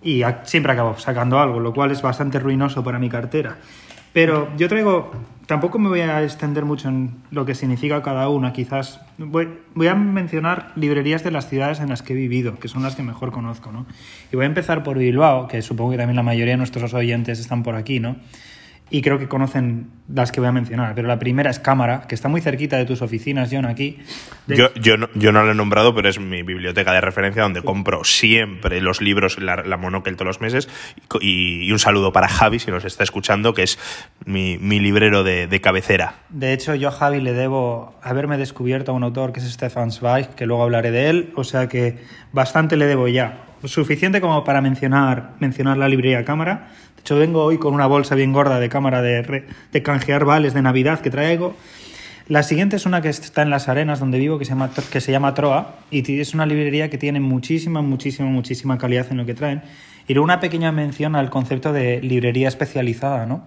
[0.02, 3.58] y siempre acabo sacando algo, lo cual es bastante ruinoso para mi cartera.
[4.14, 5.12] Pero yo traigo,
[5.46, 9.48] tampoco me voy a extender mucho en lo que significa cada una, quizás voy,
[9.88, 13.04] a mencionar librerías de las ciudades en las que he vivido, que son las que
[13.04, 13.86] mejor conozco, ¿no?
[14.32, 17.40] Y voy a empezar por Bilbao, que supongo que también la mayoría de nuestros oyentes
[17.40, 18.18] están por aquí, ¿no?
[18.94, 20.94] Y creo que conocen las que voy a mencionar.
[20.96, 24.00] Pero la primera es Cámara, que está muy cerquita de tus oficinas, John, aquí.
[24.48, 27.42] De- Yo, yo, no, yo no lo he nombrado, pero es mi biblioteca de referencia
[27.44, 30.68] donde compro siempre los libros, la, la Monocle todos los meses.
[31.22, 33.80] Y un saludo para Javi, si nos está escuchando, que es
[34.26, 36.16] mi, mi librero de, de cabecera.
[36.30, 39.92] De hecho, yo a Javi le debo haberme descubierto a un autor que es Stefan
[39.92, 41.98] Zweig, que luego hablaré de él, o sea que
[42.34, 43.46] bastante le debo ya.
[43.64, 46.70] Suficiente como para mencionar, mencionar la librería Cámara.
[46.96, 50.54] De hecho, vengo hoy con una bolsa bien gorda de cámara de, de canjear vales
[50.54, 51.56] de Navidad que traigo.
[52.28, 55.02] La siguiente es una que está en las arenas donde vivo, que se llama, que
[55.02, 59.26] se llama Troa, y es una librería que tiene muchísima, muchísima, muchísima calidad en lo
[59.26, 59.62] que traen.
[60.08, 63.44] Y luego una pequeña mención al concepto de librería especializada, ¿no?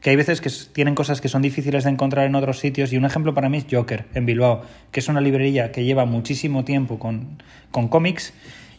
[0.00, 2.96] Que hay veces que tienen cosas que son difíciles de encontrar en otros sitios, y
[2.96, 6.64] un ejemplo para mí es Joker, en Bilbao, que es una librería que lleva muchísimo
[6.64, 8.32] tiempo con, con cómics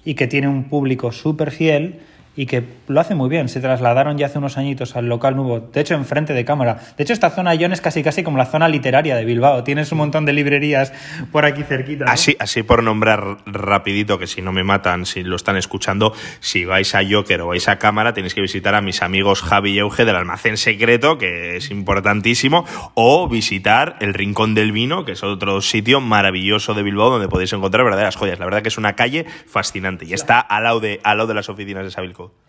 [0.06, 2.00] y que tiene un público súper fiel
[2.36, 3.50] y que lo hace muy bien.
[3.50, 6.80] Se trasladaron ya hace unos añitos al local nuevo, de hecho enfrente de cámara.
[6.98, 9.64] De hecho esta zona Ion es casi casi como la zona literaria de Bilbao.
[9.64, 10.94] Tienes un montón de librerías
[11.32, 12.06] por aquí cerquita.
[12.08, 16.66] Así, así por nombrar rapidito, que si no me matan, si lo están escuchando, si
[16.66, 19.80] vais a Joker o vais a cámara, tenéis que visitar a mis amigos Javi y
[19.80, 25.24] Euge del Almacén Secreto, que es importantísimo, o visitar el Rincón del Vino, que es
[25.24, 28.40] otro sitio maravilloso de Bilbao donde podéis encontrar verdaderas joyas.
[28.40, 31.34] La verdad que es una calle fascinante y está al lado de, al lado de
[31.34, 31.92] las oficinas de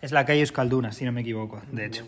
[0.01, 2.03] Es la calle Euskalduna, si no me equivoco, de hecho.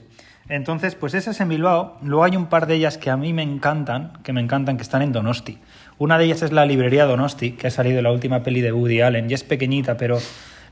[0.50, 1.98] Entonces, pues esa es en Bilbao.
[2.04, 4.84] Luego hay un par de ellas que a mí me encantan, que me encantan, que
[4.84, 5.60] están en Donosti.
[5.98, 9.02] Una de ellas es la librería Donosti, que ha salido la última peli de Woody
[9.02, 10.18] Allen, y es pequeñita, pero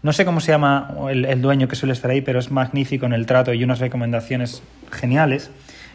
[0.04, 3.06] no sé cómo se llama el, el dueño que suele estar ahí, pero es magnífico
[3.06, 5.52] en el trato y unas recomendaciones geniales.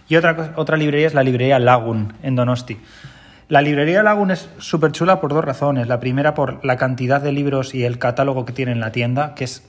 [0.08, 2.78] Y otra, otra librería es la librería Lagun, en Donosti.
[3.48, 5.86] La librería Lagun es súper chula por dos razones.
[5.86, 9.34] La primera, por la cantidad de libros y el catálogo que tiene en la tienda,
[9.34, 9.62] que es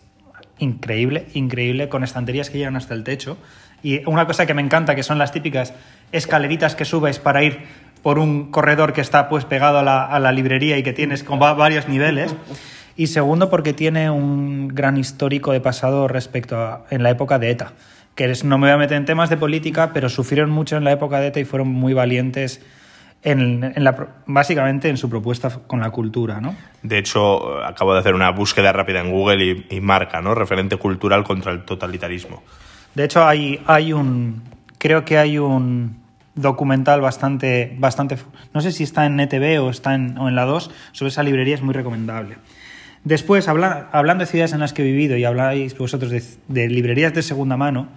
[0.60, 3.38] increíble, increíble, con estanterías que llegan hasta el techo.
[3.84, 5.74] Y una cosa que me encanta, que son las típicas
[6.12, 7.60] escaleritas que subes para ir
[8.02, 11.24] por un corredor que está pues pegado a la, a la librería y que tienes
[11.24, 12.36] con va- varios niveles.
[12.96, 17.52] Y segundo, porque tiene un gran histórico de pasado respecto a en la época de
[17.52, 17.74] ETA.
[18.16, 20.84] Que es- no me voy a meter en temas de política, pero sufrieron mucho en
[20.84, 22.62] la época de ETA y fueron muy valientes
[23.24, 26.56] en, en la, básicamente en su propuesta con la cultura, ¿no?
[26.84, 30.34] De hecho, acabo de hacer una búsqueda rápida en Google y, y marca, ¿no?
[30.36, 32.44] Referente cultural contra el totalitarismo.
[32.96, 34.42] De hecho, hay, hay un.
[34.78, 35.98] Creo que hay un
[36.36, 37.76] documental bastante.
[37.80, 38.18] bastante
[38.54, 41.24] no sé si está en NTV o está en, o en la 2, sobre esa
[41.24, 42.36] librería, es muy recomendable.
[43.04, 46.68] Después, habla- hablando de ciudades en las que he vivido y habláis vosotros de, de
[46.70, 47.88] librerías de segunda mano,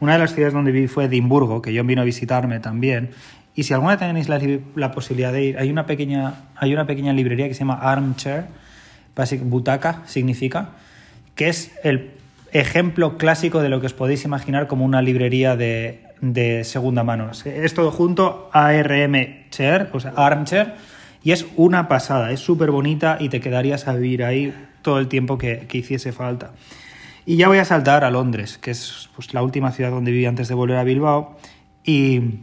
[0.00, 3.10] una de las ciudades donde viví fue Edimburgo, que John vino a visitarme también.
[3.54, 4.40] Y si alguna tenéis la,
[4.76, 8.44] la posibilidad de ir, hay una pequeña, hay una pequeña librería que se llama Armchair,
[9.42, 10.70] butaca significa,
[11.34, 12.12] que es el
[12.52, 17.30] ejemplo clásico de lo que os podéis imaginar como una librería de, de segunda mano.
[17.44, 20.74] Es todo junto, ARM Chair, o sea, Armchair,
[21.22, 25.08] y es una pasada, es súper bonita y te quedarías a vivir ahí todo el
[25.08, 26.52] tiempo que, que hiciese falta.
[27.26, 30.24] Y ya voy a saltar a Londres, que es pues, la última ciudad donde viví
[30.24, 31.36] antes de volver a Bilbao.
[31.84, 32.40] Y,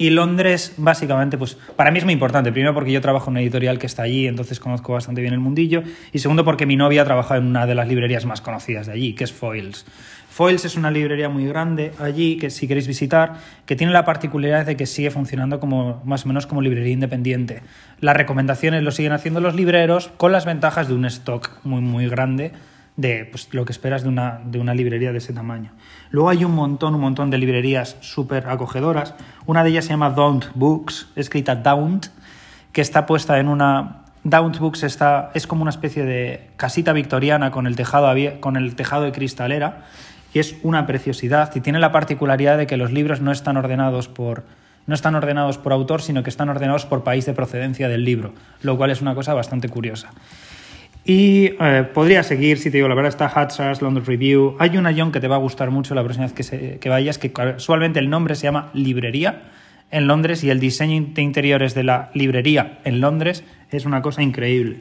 [0.00, 2.50] y Londres, básicamente, pues para mí es muy importante.
[2.52, 5.40] Primero porque yo trabajo en una editorial que está allí, entonces conozco bastante bien el
[5.40, 5.82] mundillo.
[6.10, 9.12] Y segundo porque mi novia trabaja en una de las librerías más conocidas de allí,
[9.12, 9.84] que es Foils.
[10.30, 13.34] Foils es una librería muy grande allí, que si queréis visitar,
[13.66, 17.60] que tiene la particularidad de que sigue funcionando como más o menos como librería independiente.
[18.00, 22.08] Las recomendaciones lo siguen haciendo los libreros, con las ventajas de un stock muy, muy
[22.08, 22.52] grande
[22.96, 25.72] de pues, lo que esperas de una, de una librería de ese tamaño.
[26.10, 29.14] Luego hay un montón, un montón de librerías súper acogedoras.
[29.46, 32.06] Una de ellas se llama Daunt Books, escrita Daunt,
[32.72, 33.96] que está puesta en una...
[34.22, 38.74] Daunt Books está, es como una especie de casita victoriana con el, tejado con el
[38.76, 39.86] tejado de cristalera
[40.34, 44.08] y es una preciosidad y tiene la particularidad de que los libros no están ordenados
[44.08, 44.44] por,
[44.86, 48.34] no están ordenados por autor, sino que están ordenados por país de procedencia del libro,
[48.62, 50.10] lo cual es una cosa bastante curiosa.
[51.04, 54.56] Y eh, podría seguir, si te digo la verdad, está Hatzars, London Review.
[54.58, 56.88] Hay una John que te va a gustar mucho la próxima vez que, se- que
[56.88, 59.42] vayas, que casualmente el nombre se llama Librería
[59.90, 64.22] en Londres y el diseño de interiores de la librería en Londres es una cosa
[64.22, 64.80] increíble.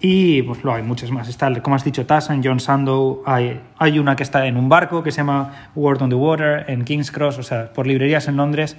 [0.00, 1.28] Y pues luego hay muchas más.
[1.28, 3.22] Está, como has dicho, Tassan, John Sandow.
[3.24, 6.64] Hay, hay una que está en un barco que se llama Word on the Water,
[6.66, 7.38] en King's Cross.
[7.38, 8.76] O sea, por librerías en Londres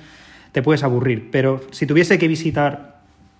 [0.52, 1.32] te puedes aburrir.
[1.32, 2.98] Pero si tuviese que visitar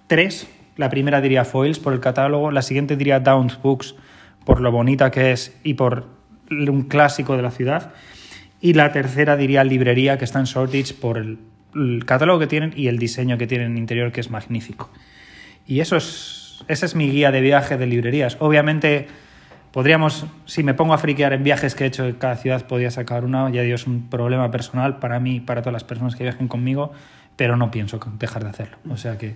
[0.08, 3.96] tres, la primera diría Foils por el catálogo, la siguiente diría Downs Books
[4.46, 6.08] por lo bonita que es y por
[6.50, 7.94] un clásico de la ciudad.
[8.60, 11.38] Y la tercera diría Librería, que está en Shoreditch por el,
[11.76, 14.90] el catálogo que tienen y el diseño que tienen en interior, que es magnífico.
[15.68, 18.38] Y eso es, esa es mi guía de viaje de librerías.
[18.40, 19.08] Obviamente,
[19.72, 22.92] podríamos, si me pongo a friquear en viajes que he hecho en cada ciudad, podría
[22.92, 23.50] sacar una.
[23.50, 26.48] Ya digo, es un problema personal para mí y para todas las personas que viajen
[26.48, 26.94] conmigo,
[27.36, 28.78] pero no pienso dejar de hacerlo.
[28.90, 29.36] O sea que.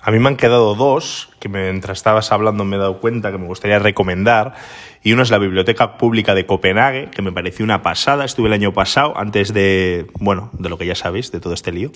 [0.00, 3.38] A mí me han quedado dos que mientras estabas hablando me he dado cuenta que
[3.38, 4.54] me gustaría recomendar.
[5.02, 8.24] Y uno es la Biblioteca Pública de Copenhague, que me pareció una pasada.
[8.24, 11.72] Estuve el año pasado, antes de, bueno, de lo que ya sabéis, de todo este
[11.72, 11.92] lío.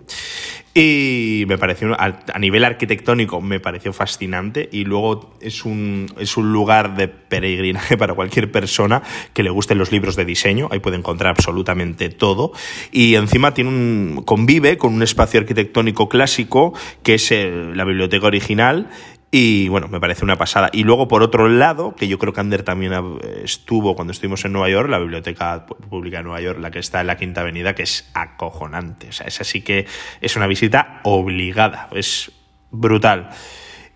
[0.75, 4.69] Y me pareció, a, nivel arquitectónico, me pareció fascinante.
[4.73, 9.03] Y luego es un, es un lugar de peregrinaje para cualquier persona
[9.35, 10.69] que le gusten los libros de diseño.
[10.71, 12.53] Ahí puede encontrar absolutamente todo.
[12.91, 18.91] Y encima tiene un, convive con un espacio arquitectónico clásico, que es la biblioteca original.
[19.35, 20.68] Y bueno, me parece una pasada.
[20.75, 24.45] Y luego, por otro lado, que yo creo que Ander también eh, estuvo cuando estuvimos
[24.45, 27.40] en Nueva York, la Biblioteca Pública de Nueva York, la que está en la Quinta
[27.40, 29.09] Avenida, que es acojonante.
[29.09, 29.87] O sea, esa sí que
[30.21, 31.88] es una visita obligada.
[31.92, 32.31] Es
[32.71, 33.31] brutal.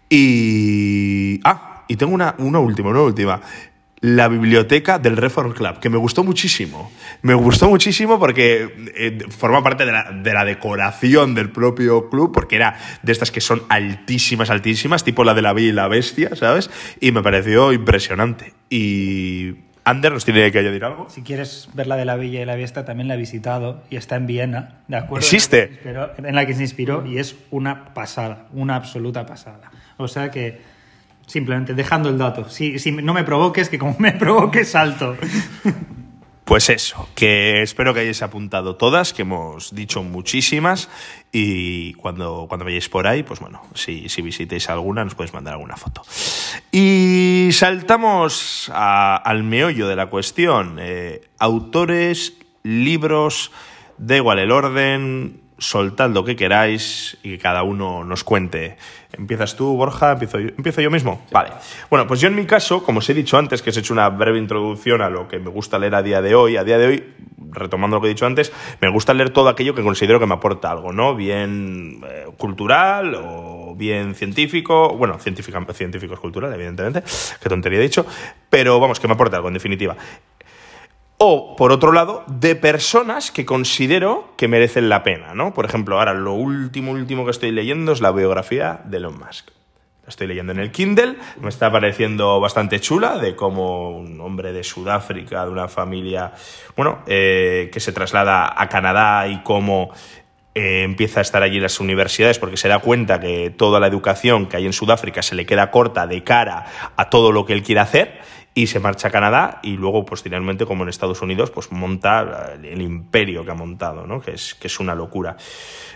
[0.09, 1.39] Y.
[1.45, 3.43] Ah, y tengo una, una última, una última.
[4.07, 6.93] La biblioteca del Reform Club, que me gustó muchísimo.
[7.23, 12.31] Me gustó muchísimo porque eh, forma parte de la, de la, decoración del propio club,
[12.33, 15.89] porque era de estas que son altísimas, altísimas, tipo la de la Bella y la
[15.89, 16.71] Bestia, ¿sabes?
[17.01, 18.55] Y me pareció impresionante.
[18.71, 21.11] Y Ander nos tiene que añadir algo.
[21.11, 23.97] Si quieres ver la de la Villa y la Bestia, también la he visitado y
[23.97, 25.27] está en Viena, ¿de acuerdo?
[25.27, 25.81] ¿Existe?
[25.85, 29.73] En la, en la que se inspiró y es una pasada, una absoluta pasada.
[29.97, 30.76] O sea que
[31.27, 32.49] Simplemente dejando el dato.
[32.49, 35.17] Si, si no me provoques, que como me provoques, salto.
[36.47, 40.89] Pues eso, que espero que hayáis apuntado todas, que hemos dicho muchísimas
[41.33, 45.55] y cuando, cuando vayáis por ahí, pues bueno, si, si visitéis alguna nos podéis mandar
[45.55, 46.03] alguna foto.
[46.71, 50.77] Y saltamos a, al meollo de la cuestión.
[50.79, 53.51] Eh, autores, libros,
[53.99, 58.77] da igual el orden, soltad lo que queráis y que cada uno nos cuente.
[59.13, 60.13] ¿Empiezas tú, Borja?
[60.13, 61.25] ¿Empiezo yo, ¿Empiezo yo mismo?
[61.31, 61.53] Vale.
[61.89, 63.95] Bueno, pues yo en mi caso, como os he dicho antes, que os he hecho
[63.95, 66.79] una breve introducción a lo que me gusta leer a día de hoy, a día
[66.79, 67.05] de hoy,
[67.51, 70.35] retomando lo que he dicho antes, me gusta leer todo aquello que considero que me
[70.35, 71.15] aporta algo, ¿no?
[71.15, 77.03] Bien eh, cultural o bien científico, bueno, científico, científico es cultural, evidentemente,
[77.43, 78.07] qué tontería he dicho,
[78.51, 79.97] pero vamos, que me aporta algo, en definitiva.
[81.19, 85.55] O, por otro lado, de personas que considero que merecen la pena, ¿no?
[85.55, 89.49] Por ejemplo, ahora lo último, último que estoy leyendo es la biografía de Elon Musk.
[90.03, 94.53] La estoy leyendo en el Kindle, me está pareciendo bastante chula, de cómo un hombre
[94.53, 96.33] de Sudáfrica, de una familia,
[96.77, 99.91] bueno, eh, que se traslada a Canadá y cómo
[100.55, 103.89] eh, empieza a estar allí en las universidades porque se da cuenta que toda la
[103.89, 107.55] educación que hay en Sudáfrica se le queda corta de cara a todo lo que
[107.55, 108.21] él quiere hacer
[108.57, 112.81] y se marcha a Canadá y luego posteriormente como en Estados Unidos pues monta el
[112.81, 114.23] imperio que ha montado, ¿no?
[114.23, 115.37] que, es, que es una locura.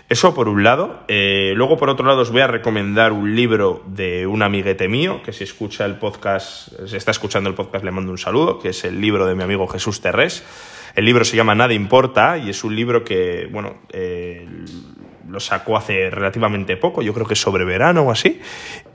[0.07, 0.99] Eso por un lado.
[1.07, 5.23] Eh, luego por otro lado os voy a recomendar un libro de un amiguete mío
[5.25, 8.69] que si escucha el podcast, si está escuchando el podcast le mando un saludo, que
[8.69, 10.43] es el libro de mi amigo Jesús Terrés.
[10.93, 14.47] El libro se llama Nada importa y es un libro que, bueno, eh,
[15.31, 18.41] lo sacó hace relativamente poco, yo creo que sobre verano o así,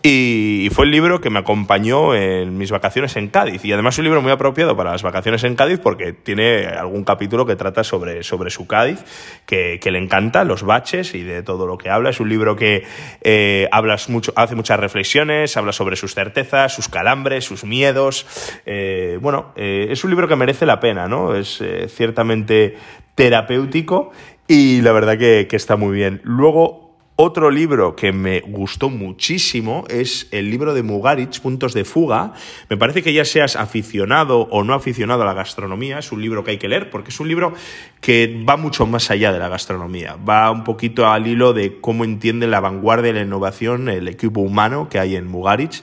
[0.08, 3.64] y fue el libro que me acompañó en mis vacaciones en Cádiz.
[3.64, 7.02] Y además es un libro muy apropiado para las vacaciones en Cádiz porque tiene algún
[7.02, 9.02] capítulo que trata sobre, sobre su Cádiz,
[9.46, 12.10] que, le encanta, los baches y de todo lo que habla.
[12.10, 12.84] Es un libro que
[13.22, 18.26] eh, hablas mucho, hace muchas reflexiones, habla sobre sus certezas, sus calambres, sus miedos.
[18.64, 21.34] Eh, bueno, eh, es un libro que merece la pena, ¿no?
[21.34, 22.76] Es ciertamente
[23.16, 24.12] terapéutico
[24.48, 26.20] y la verdad que, está muy bien.
[26.24, 32.34] Luego, otro libro que me gustó muchísimo es el libro de Mugarich, Puntos de Fuga.
[32.68, 36.44] Me parece que ya seas aficionado o no aficionado a la gastronomía, es un libro
[36.44, 37.54] que hay que leer porque es un libro
[38.00, 40.16] que va mucho más allá de la gastronomía.
[40.28, 44.40] Va un poquito al hilo de cómo entiende la vanguardia de la innovación el equipo
[44.40, 45.82] humano que hay en Mugarich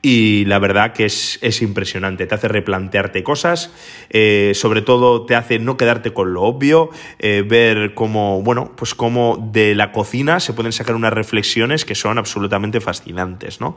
[0.00, 3.72] y la verdad que es, es, impresionante, te hace replantearte cosas,
[4.10, 8.94] eh, sobre todo te hace no quedarte con lo obvio, eh, ver cómo, bueno, pues
[8.94, 13.76] cómo de la cocina se pueden sacar unas reflexiones que son absolutamente fascinantes, ¿no?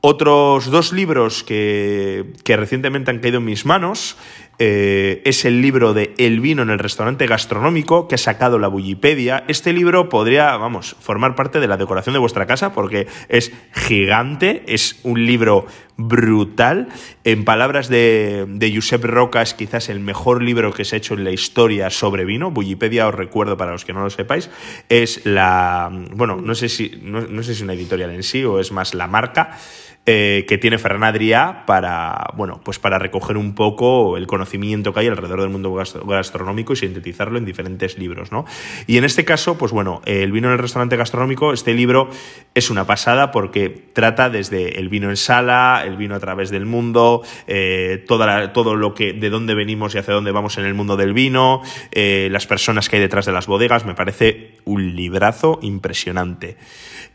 [0.00, 4.16] Otros dos libros que, que recientemente han caído en mis manos
[4.58, 8.68] eh, es el libro de El vino en el restaurante gastronómico que ha sacado la
[8.68, 9.44] Bullipedia.
[9.48, 14.62] Este libro podría, vamos, formar parte de la decoración de vuestra casa porque es gigante,
[14.66, 15.66] es un libro
[15.98, 16.88] brutal.
[17.24, 21.14] En palabras de, de Josep Roca, es quizás el mejor libro que se ha hecho
[21.14, 22.50] en la historia sobre vino.
[22.50, 24.50] Bullipedia, os recuerdo para los que no lo sepáis,
[24.88, 28.60] es la, bueno, no sé si, no, no sé si una editorial en sí o
[28.60, 29.58] es más la marca
[30.06, 35.00] eh, que tiene Ferran Adrià para, bueno, pues para recoger un poco el conocimiento que
[35.00, 38.44] hay alrededor del mundo gastronómico y sintetizarlo en diferentes libros, ¿no?
[38.86, 42.08] Y en este caso, pues bueno, el vino en el restaurante gastronómico, este libro
[42.54, 46.66] es una pasada porque trata desde el vino en sala, el vino a través del
[46.66, 50.74] mundo, eh, toda todo lo que, de dónde venimos y hacia dónde vamos en el
[50.74, 54.94] mundo del vino, eh, las personas que hay detrás de las bodegas, me parece un
[54.94, 56.56] librazo impresionante.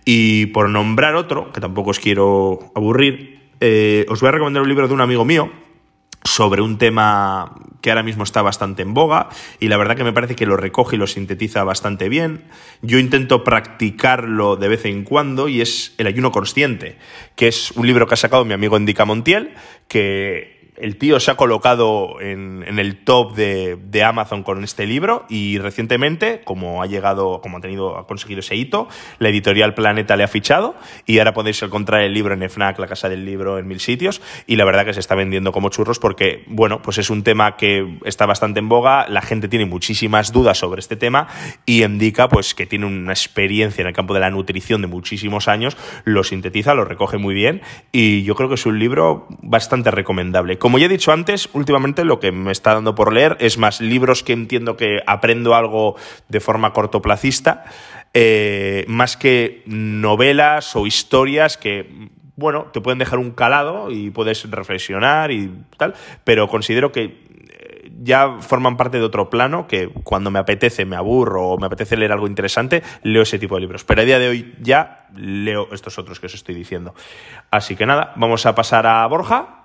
[0.05, 4.69] Y por nombrar otro, que tampoco os quiero aburrir, eh, os voy a recomendar un
[4.69, 5.51] libro de un amigo mío
[6.23, 10.13] sobre un tema que ahora mismo está bastante en boga y la verdad que me
[10.13, 12.45] parece que lo recoge y lo sintetiza bastante bien.
[12.81, 16.97] Yo intento practicarlo de vez en cuando y es El ayuno consciente,
[17.35, 19.53] que es un libro que ha sacado mi amigo Endica Montiel,
[19.87, 25.59] que el tío se ha colocado en, el top de, Amazon con este libro y
[25.59, 28.87] recientemente, como ha llegado, como ha tenido, ha conseguido ese hito,
[29.19, 32.87] la editorial Planeta le ha fichado y ahora podéis encontrar el libro en FNAC, la
[32.87, 35.99] casa del libro, en mil sitios y la verdad que se está vendiendo como churros
[35.99, 40.31] porque, bueno, pues es un tema que está bastante en boga, la gente tiene muchísimas
[40.31, 41.27] dudas sobre este tema
[41.63, 45.47] y indica pues que tiene una experiencia en el campo de la nutrición de muchísimos
[45.47, 49.91] años, lo sintetiza, lo recoge muy bien y yo creo que es un libro bastante
[49.91, 50.57] recomendable.
[50.71, 53.81] Como ya he dicho antes, últimamente lo que me está dando por leer es más
[53.81, 55.97] libros que entiendo que aprendo algo
[56.29, 57.65] de forma cortoplacista,
[58.13, 64.49] eh, más que novelas o historias que bueno, te pueden dejar un calado y puedes
[64.49, 65.93] reflexionar y tal,
[66.23, 70.95] pero considero que eh, ya forman parte de otro plano que cuando me apetece, me
[70.95, 73.83] aburro o me apetece leer algo interesante, leo ese tipo de libros.
[73.83, 76.95] Pero a día de hoy ya leo estos otros que os estoy diciendo.
[77.51, 79.57] Así que nada, vamos a pasar a Borja.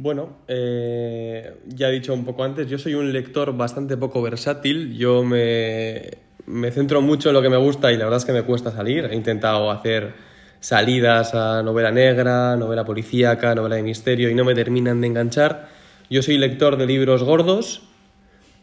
[0.00, 4.96] Bueno, eh, ya he dicho un poco antes, yo soy un lector bastante poco versátil.
[4.96, 6.02] Yo me,
[6.46, 8.70] me centro mucho en lo que me gusta y la verdad es que me cuesta
[8.70, 9.06] salir.
[9.10, 10.14] He intentado hacer
[10.60, 15.66] salidas a novela negra, novela policíaca, novela de misterio y no me terminan de enganchar.
[16.08, 17.82] Yo soy lector de libros gordos,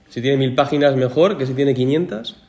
[0.07, 2.41] si tiene mil páginas mejor que si tiene 500,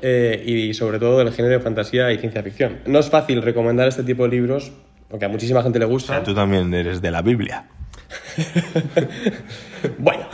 [0.00, 2.78] eh, y sobre todo del género de fantasía y ciencia ficción.
[2.86, 4.70] No es fácil recomendar este tipo de libros,
[5.08, 6.22] porque a muchísima gente le gusta.
[6.22, 7.66] Tú también eres de la Biblia.
[9.98, 10.26] bueno.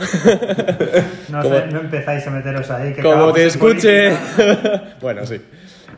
[1.29, 2.93] No, Como- sé, no empezáis a meteros ahí.
[2.93, 4.11] que Como te escuche.
[5.01, 5.41] bueno, sí.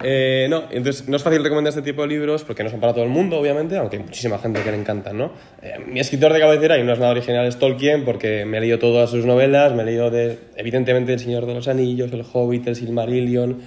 [0.04, 2.94] Eh, no, entonces no es fácil recomendar este tipo de libros porque no son para
[2.94, 5.32] todo el mundo, obviamente, aunque hay muchísima gente que le encantan, ¿no?
[5.62, 8.62] Eh, mi escritor de cabecera, y no es nada original, es Tolkien, porque me he
[8.62, 12.24] leído todas sus novelas, me he leído, de, evidentemente, El Señor de los Anillos, El
[12.32, 13.60] Hobbit, El Silmarillion,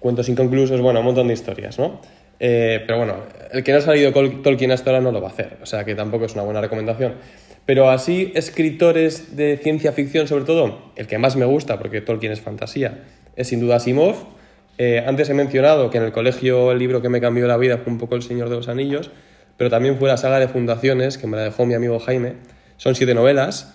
[0.00, 2.00] Cuentos inconclusos, bueno, un montón de historias, ¿no?
[2.40, 3.16] Eh, pero bueno,
[3.52, 5.84] el que no ha salido Tolkien hasta ahora no lo va a hacer, o sea
[5.84, 7.14] que tampoco es una buena recomendación.
[7.66, 12.32] Pero así, escritores de ciencia ficción, sobre todo, el que más me gusta, porque Tolkien
[12.32, 13.04] es fantasía,
[13.34, 14.14] es sin duda Asimov.
[14.78, 17.78] Eh, antes he mencionado que en el colegio el libro que me cambió la vida
[17.78, 19.10] fue un poco El Señor de los Anillos,
[19.56, 22.34] pero también fue la saga de Fundaciones, que me la dejó mi amigo Jaime.
[22.76, 23.74] Son siete novelas,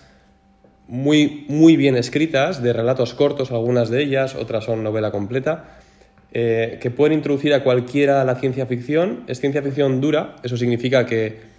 [0.88, 5.76] muy, muy bien escritas, de relatos cortos, algunas de ellas, otras son novela completa,
[6.32, 9.24] eh, que pueden introducir a cualquiera a la ciencia ficción.
[9.26, 11.51] Es ciencia ficción dura, eso significa que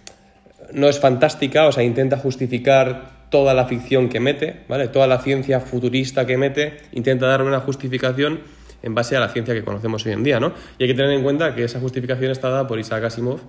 [0.74, 4.88] no es fantástica, o sea, intenta justificar toda la ficción que mete, ¿vale?
[4.88, 8.40] Toda la ciencia futurista que mete, intenta darle una justificación
[8.82, 10.52] en base a la ciencia que conocemos hoy en día, ¿no?
[10.78, 13.40] Y hay que tener en cuenta que esa justificación está dada por Isaac Asimov,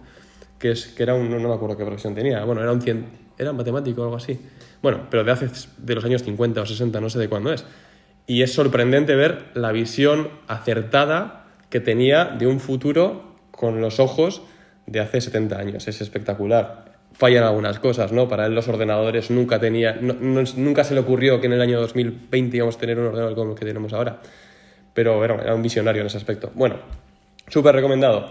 [0.58, 3.06] que, es, que era un, no me acuerdo qué profesión tenía, bueno, era un, cien,
[3.38, 4.40] era un matemático o algo así.
[4.82, 7.66] Bueno, pero de hace, de los años 50 o 60, no sé de cuándo es.
[8.28, 14.42] Y es sorprendente ver la visión acertada que tenía de un futuro con los ojos
[14.88, 15.88] de hace 70 años.
[15.88, 16.85] Es espectacular.
[17.18, 18.28] Fallan algunas cosas, ¿no?
[18.28, 21.62] Para él los ordenadores nunca tenía, no- no- nunca se le ocurrió que en el
[21.62, 24.20] año 2020 íbamos a tener un ordenador como el que tenemos ahora.
[24.94, 26.52] Pero era, un visionario en ese aspecto.
[26.54, 26.76] Bueno,
[27.48, 28.30] súper recomendado.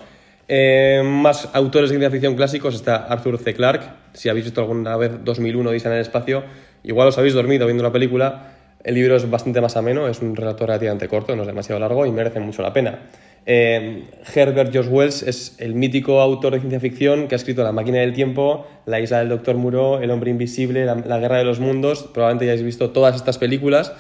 [0.48, 3.54] Eh, más autores de ciencia ficción clásicos está Arthur C.
[3.54, 3.86] Clarke.
[4.12, 6.44] Si habéis visto alguna vez 2001 Odisea en el espacio,
[6.82, 8.53] igual os habéis dormido viendo la película.
[8.84, 12.04] El libro es bastante más ameno, es un relato relativamente corto, no es demasiado largo
[12.04, 13.00] y merece mucho la pena.
[13.46, 14.04] Eh,
[14.34, 17.98] Herbert George Wells es el mítico autor de ciencia ficción que ha escrito La máquina
[17.98, 22.02] del tiempo, La isla del doctor Moreau, El hombre invisible, La, guerra de los mundos.
[22.12, 23.92] Probablemente ya hayáis visto todas estas películas,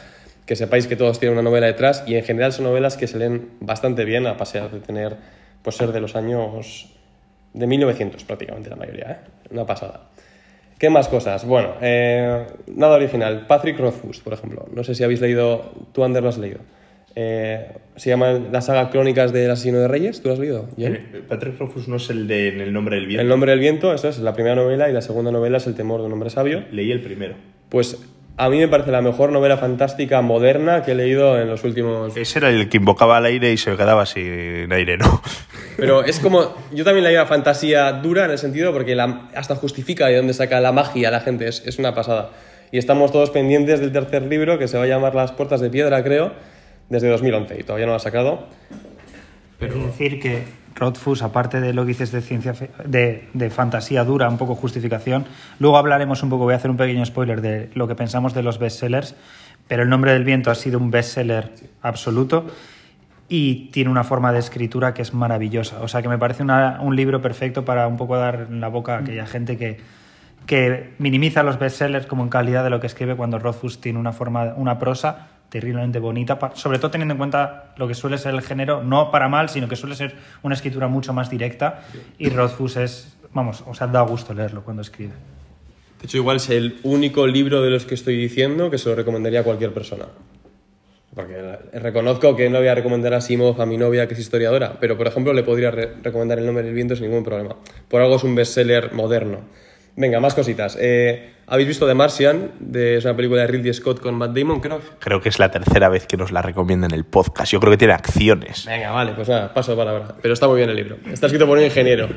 [0.44, 3.18] que sepáis que todos tienen una novela detrás y en general son novelas que se
[3.18, 5.16] leen bastante bien a pasar de tener,
[5.62, 6.90] pues ser de los años
[7.54, 9.16] de 1900 prácticamente la mayoría, ¿eh?
[9.50, 10.10] Una pasada.
[10.84, 11.46] ¿Qué más cosas?
[11.46, 13.46] Bueno, eh, nada original.
[13.46, 14.66] Patrick Rothfuss, por ejemplo.
[14.70, 16.58] No sé si habéis leído, tú Ander lo has leído.
[17.16, 20.68] Eh, se llama la saga Crónicas del Asesino de Reyes, ¿tú lo has leído?
[20.76, 23.24] Eh, Patrick Rothfuss no es el de En el nombre del El viento.
[23.26, 26.00] nombre del viento, eso es la primera novela, y la segunda novela es El temor
[26.02, 26.64] de un hombre sabio.
[26.70, 27.34] Leí el primero.
[27.70, 27.98] Pues
[28.36, 32.16] a mí me parece la mejor novela fantástica moderna que he leído en los últimos...
[32.16, 35.22] Ese era el que invocaba al aire y se quedaba sin aire, ¿no?
[35.76, 36.54] Pero es como.
[36.72, 40.60] Yo también leía fantasía dura en el sentido porque la- hasta justifica de dónde saca
[40.60, 42.30] la magia la gente, es, es una pasada.
[42.72, 45.70] Y estamos todos pendientes del tercer libro que se va a llamar Las Puertas de
[45.70, 46.32] Piedra, creo,
[46.88, 48.46] desde 2011 y todavía no lo ha sacado.
[49.60, 50.42] Pero decir que
[50.76, 52.52] Rothfuss, aparte de lo que dices de ciencia
[52.84, 55.24] de, de fantasía dura, un poco justificación,
[55.58, 58.42] luego hablaremos un poco, voy a hacer un pequeño spoiler de lo que pensamos de
[58.42, 59.14] los bestsellers,
[59.68, 61.50] pero El nombre del viento ha sido un bestseller
[61.80, 62.46] absoluto
[63.28, 65.80] y tiene una forma de escritura que es maravillosa.
[65.80, 68.68] O sea que me parece una- un libro perfecto para un poco dar en la
[68.68, 69.78] boca a aquella gente que,
[70.46, 74.12] que minimiza los bestsellers como en calidad de lo que escribe cuando Rothfuss tiene una
[74.12, 78.42] forma, una prosa terriblemente bonita, sobre todo teniendo en cuenta lo que suele ser el
[78.42, 81.84] género, no para mal, sino que suele ser una escritura mucho más directa
[82.18, 85.12] y Rothfuss es, vamos, o sea, da gusto leerlo cuando escribe.
[86.00, 88.96] De hecho, igual es el único libro de los que estoy diciendo que se lo
[88.96, 90.06] recomendaría a cualquier persona.
[91.14, 91.36] Porque
[91.74, 94.98] reconozco que no voy a recomendar a Simov a mi novia que es historiadora, pero
[94.98, 97.54] por ejemplo le podría re- recomendar El nombre del viento sin ningún problema.
[97.88, 99.42] Por algo es un bestseller moderno.
[99.96, 100.76] Venga, más cositas.
[100.80, 102.50] Eh, ¿Habéis visto The Martian?
[102.58, 104.80] De, es una película de Ridley Scott con Matt Damon, creo.
[104.98, 107.52] Creo que es la tercera vez que nos la recomiendan en el podcast.
[107.52, 108.64] Yo creo que tiene acciones.
[108.66, 110.14] Venga, vale, pues nada, paso de palabra.
[110.20, 110.96] Pero está muy bien el libro.
[111.12, 112.08] Está escrito por un ingeniero.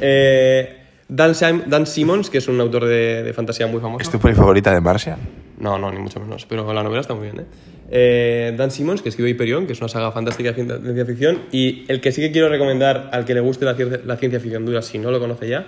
[0.00, 4.02] Eh, Dan, Sim- Dan Simmons, que es un autor de, de fantasía muy famoso.
[4.02, 5.18] ¿Es tu peli favorita de Marcia?
[5.58, 7.44] No, no, ni mucho menos, pero la novela está muy bien, ¿eh?
[7.90, 11.04] Eh, Dan Simmons, que escribió Hyperion, que es una saga fantástica de cien- de ciencia
[11.04, 14.40] ficción, y el que sí que quiero recomendar al que le guste la, la ciencia
[14.40, 15.66] ficción dura, si no lo conoce ya,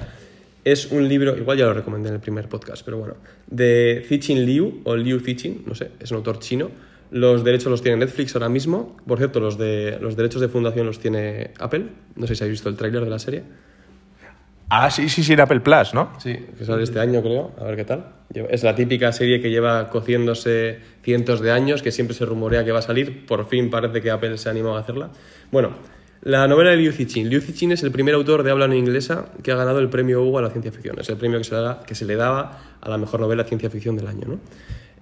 [0.67, 3.15] es un libro, igual ya lo recomendé en el primer podcast, pero bueno,
[3.47, 6.73] de Cixin Liu, o Liu Cixin, no sé, es un autor chino.
[7.13, 8.97] Los derechos los tiene Netflix ahora mismo.
[9.07, 11.85] Por cierto, los, de, los derechos de fundación los tiene Apple.
[12.17, 13.45] No sé si habéis visto el tráiler de la serie.
[14.69, 16.11] Ah, sí, sí, sí, en Apple Plus, ¿no?
[16.19, 17.53] Sí, que sale este año, creo.
[17.61, 18.07] A ver qué tal.
[18.35, 22.73] Es la típica serie que lleva cociéndose cientos de años, que siempre se rumorea que
[22.73, 23.25] va a salir.
[23.25, 25.11] Por fin parece que Apple se ha animado a hacerla.
[25.53, 25.77] Bueno,
[26.27, 27.31] la novela de Liu Cixin.
[27.31, 30.25] Liu Cixin es el primer autor de habla no inglesa que ha ganado el premio
[30.25, 30.99] Hugo a la ciencia ficción.
[30.99, 34.09] Es el premio que se le, daba a la mejor novela de ciencia ficción del
[34.09, 34.41] año.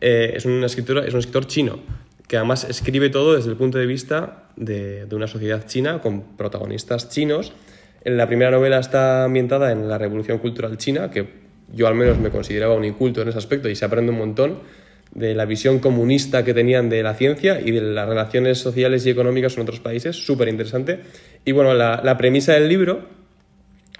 [0.02, 1.78] Eh, es, un escritor, es un escritor chino
[2.28, 7.08] que además escribe todo desde el punto de vista de una sociedad china con protagonistas
[7.08, 7.54] chinos.
[8.04, 11.26] En la primera novela está ambientada en la Revolución Cultural China, que
[11.72, 14.58] yo al menos me consideraba un inculto en ese aspecto y se aprende un montón
[15.14, 19.10] de la visión comunista que tenían de la ciencia y de las relaciones sociales y
[19.10, 21.00] económicas en otros países, súper interesante.
[21.44, 23.06] Y bueno, la, premisa del libro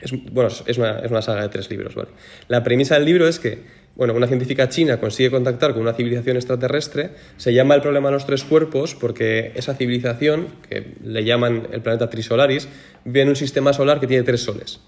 [0.00, 2.10] es, bueno, es una, es una saga de tres libros, ¿vale?
[2.48, 3.62] La premisa del libro es que,
[3.94, 8.14] bueno, una científica china consigue contactar con una civilización extraterrestre, se llama el problema de
[8.14, 12.68] los tres cuerpos porque esa civilización, que le llaman el planeta Trisolaris,
[13.04, 14.80] vive en un sistema solar que tiene tres soles.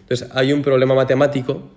[0.00, 1.70] Entonces, hay un problema matemático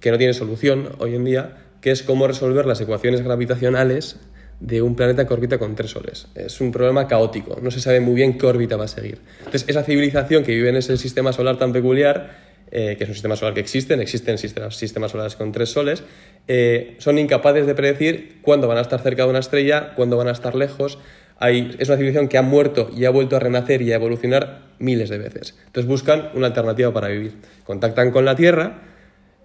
[0.00, 4.16] que no tiene solución hoy en día, que es cómo resolver las ecuaciones gravitacionales
[4.60, 6.28] de un planeta que orbita con tres soles.
[6.36, 9.18] Es un problema caótico, no se sabe muy bien qué órbita va a seguir.
[9.38, 12.38] Entonces, esa civilización que vive en ese sistema solar tan peculiar,
[12.70, 16.04] eh, que es un sistema solar que existen, existen sistemas, sistemas solares con tres soles,
[16.46, 20.28] eh, son incapaces de predecir cuándo van a estar cerca de una estrella, cuándo van
[20.28, 21.00] a estar lejos.
[21.38, 24.70] Hay, es una civilización que ha muerto y ha vuelto a renacer y a evolucionar
[24.78, 25.58] miles de veces.
[25.66, 27.32] Entonces buscan una alternativa para vivir.
[27.64, 28.82] Contactan con la Tierra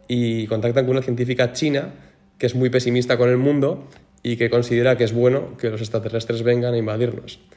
[0.08, 1.90] y contactan con una científica china
[2.38, 3.88] que es muy pesimista con el mundo
[4.24, 7.40] y que considera que es bueno que los extraterrestres vengan a invadirnos.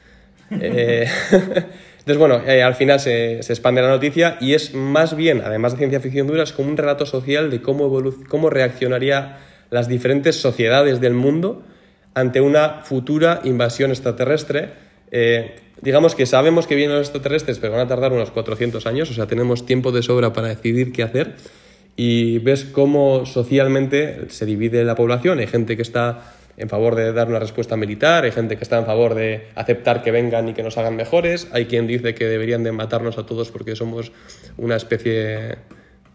[0.59, 1.07] Eh,
[1.99, 5.71] entonces, bueno, eh, al final se, se expande la noticia y es más bien, además
[5.71, 7.89] de ciencia ficción dura, es como un relato social de cómo,
[8.27, 9.37] cómo reaccionaría
[9.69, 11.63] las diferentes sociedades del mundo
[12.13, 14.73] ante una futura invasión extraterrestre.
[15.11, 19.09] Eh, digamos que sabemos que vienen los extraterrestres, pero van a tardar unos 400 años,
[19.09, 21.35] o sea, tenemos tiempo de sobra para decidir qué hacer.
[22.03, 25.37] Y ves cómo socialmente se divide la población.
[25.37, 28.79] Hay gente que está en favor de dar una respuesta militar, hay gente que está
[28.79, 32.25] en favor de aceptar que vengan y que nos hagan mejores, hay quien dice que
[32.25, 34.11] deberían de matarnos a todos porque somos
[34.57, 35.59] una especie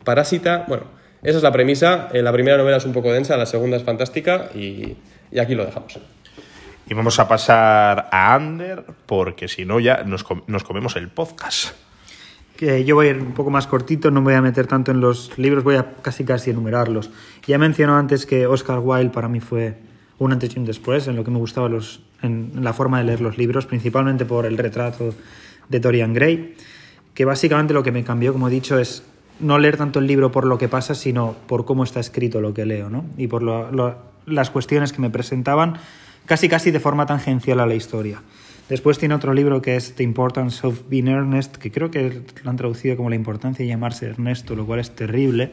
[0.03, 0.64] parásita.
[0.66, 0.87] Bueno,
[1.22, 2.09] esa es la premisa.
[2.12, 4.97] Eh, La primera novela es un poco densa, la segunda es fantástica y,
[5.30, 6.01] y aquí lo dejamos.
[6.89, 11.86] Y vamos a pasar a Ander, porque si no ya nos, nos comemos el podcast.
[12.59, 15.01] Yo voy a ir un poco más cortito, no me voy a meter tanto en
[15.01, 17.11] los libros, voy a casi casi enumerarlos.
[17.47, 19.77] Ya mencionó antes que Oscar Wilde para mí fue
[20.19, 23.05] un antes y un después en lo que me gustaba los, en la forma de
[23.05, 25.15] leer los libros, principalmente por el retrato
[25.69, 26.55] de Dorian Gray,
[27.13, 29.03] que básicamente lo que me cambió, como he dicho, es
[29.39, 32.55] no leer tanto el libro por lo que pasa, sino por cómo está escrito lo
[32.55, 33.05] que leo, ¿no?
[33.19, 33.43] Y por
[34.27, 35.75] las cuestiones que me presentaban
[36.25, 38.23] casi casi de forma tangencial a la historia.
[38.69, 42.51] Después tiene otro libro que es The Importance of Being Earnest, que creo que lo
[42.51, 45.53] han traducido como La importancia de llamarse Ernesto, lo cual es terrible.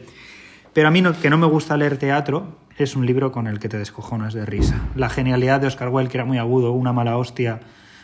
[0.74, 3.70] Pero a mí que no me gusta leer teatro, es un libro con el que
[3.70, 4.82] te descojonas de risa.
[4.96, 7.60] La genialidad de Oscar Wilde, que era muy agudo, una mala hostia,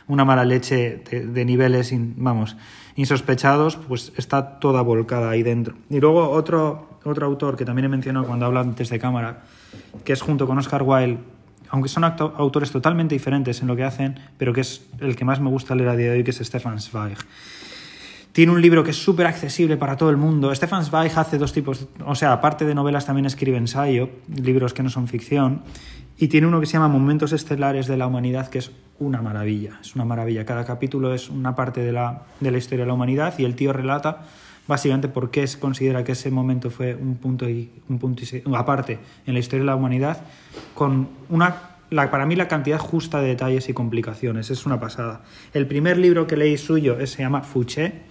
[0.07, 2.55] una mala leche de, de niveles, in- vamos,
[2.95, 5.73] insospechados, pues está toda volcada ahí dentro.
[5.89, 9.41] Y luego otro, otro autor que también he mencionado cuando hablo antes de cámara,
[10.03, 11.17] que es junto con Oscar Wilde,
[11.69, 15.39] aunque son autores totalmente diferentes en lo que hacen, pero que es el que más
[15.39, 17.17] me gusta leer a día de hoy, que es Stefan Zweig.
[18.31, 20.53] Tiene un libro que es súper accesible para todo el mundo.
[20.53, 24.83] Stefan Zweig hace dos tipos, o sea, aparte de novelas también escribe ensayo, libros que
[24.83, 25.63] no son ficción,
[26.17, 29.79] y tiene uno que se llama Momentos Estelares de la Humanidad, que es una maravilla,
[29.81, 30.45] es una maravilla.
[30.45, 33.55] Cada capítulo es una parte de la, de la historia de la humanidad y el
[33.55, 34.23] tío relata
[34.69, 38.21] básicamente por qué se considera que ese momento fue un punto, y, un punto
[38.55, 40.21] aparte en la historia de la humanidad,
[40.75, 44.51] con una para mí la cantidad justa de detalles y complicaciones.
[44.51, 45.23] Es una pasada.
[45.55, 48.03] El primer libro que leí suyo se llama Fouché.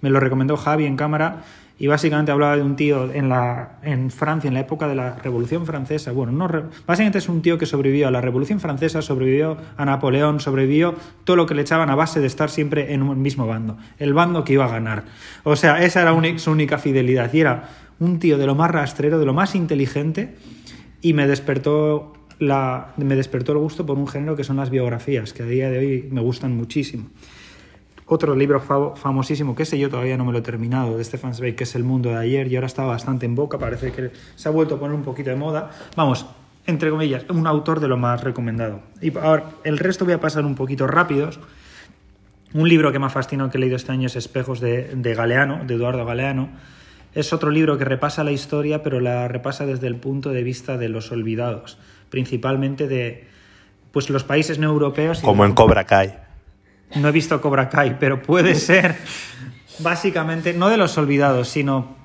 [0.00, 1.44] Me lo recomendó Javi en cámara
[1.78, 5.16] y básicamente hablaba de un tío en, la, en Francia, en la época de la
[5.16, 6.12] Revolución Francesa.
[6.12, 6.48] Bueno,
[6.86, 11.36] básicamente es un tío que sobrevivió a la Revolución Francesa, sobrevivió a Napoleón, sobrevivió todo
[11.36, 13.76] lo que le echaban a base de estar siempre en un mismo bando.
[13.98, 15.04] El bando que iba a ganar.
[15.44, 17.32] O sea, esa era su única fidelidad.
[17.34, 17.68] Y era
[17.98, 20.34] un tío de lo más rastrero, de lo más inteligente
[21.02, 25.32] y me despertó la, me despertó el gusto por un género que son las biografías,
[25.32, 27.06] que a día de hoy me gustan muchísimo.
[28.06, 31.56] Otro libro famosísimo, que ese yo todavía no me lo he terminado, de Stefan Zweig,
[31.56, 34.48] que es El mundo de ayer, y ahora está bastante en boca, parece que se
[34.48, 35.70] ha vuelto a poner un poquito de moda.
[35.96, 36.26] Vamos,
[36.66, 38.80] entre comillas, un autor de lo más recomendado.
[39.00, 41.40] Y ahora, el resto voy a pasar un poquito rápidos.
[42.54, 45.14] Un libro que me ha fascinado que he leído este año es Espejos de, de
[45.14, 46.48] Galeano, de Eduardo Galeano.
[47.12, 50.76] Es otro libro que repasa la historia, pero la repasa desde el punto de vista
[50.76, 51.76] de los olvidados,
[52.08, 53.26] principalmente de
[53.90, 55.20] pues, los países no europeos.
[55.20, 56.25] Como en Cobra Kai.
[56.94, 58.96] No he visto Cobra Kai, pero puede ser
[59.80, 61.96] básicamente, no de los olvidados, sino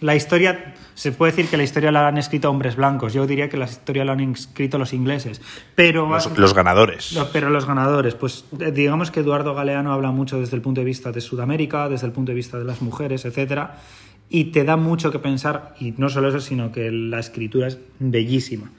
[0.00, 3.12] la historia se puede decir que la historia la han escrito hombres blancos.
[3.12, 5.42] Yo diría que la historia la han escrito los ingleses.
[5.74, 7.18] Pero los, ganadores.
[7.32, 8.14] pero los ganadores.
[8.14, 11.88] Pues eh, digamos que Eduardo Galeano habla mucho desde el punto de vista de Sudamérica,
[11.88, 13.78] desde el punto de vista de las mujeres, etcétera,
[14.30, 15.74] y te da mucho que pensar.
[15.80, 18.70] Y no solo eso, sino que la escritura es bellísima.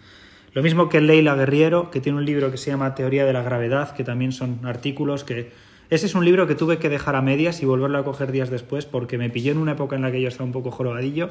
[0.56, 3.43] Lo mismo que Leila Guerriero, que tiene un libro que se llama Teoría de la
[3.43, 5.51] Gravedad, que también son artículos que
[5.89, 8.49] ese es un libro que tuve que dejar a medias y volverlo a coger días
[8.49, 11.30] después porque me pilló en una época en la que yo estaba un poco jorobadillo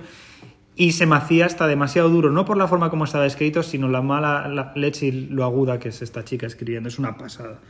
[0.77, 3.89] y se me hacía hasta demasiado duro, no por la forma como estaba escrito, sino
[3.89, 6.91] la mala leche y lo aguda que es esta chica escribiendo.
[6.91, 7.61] Es una pasada.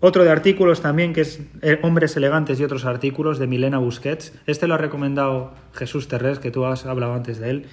[0.00, 4.32] Otro de artículos también, que es eh, Hombres elegantes y otros artículos, de Milena Busquets.
[4.46, 7.66] Este lo ha recomendado Jesús Terrés, que tú has hablado antes de él.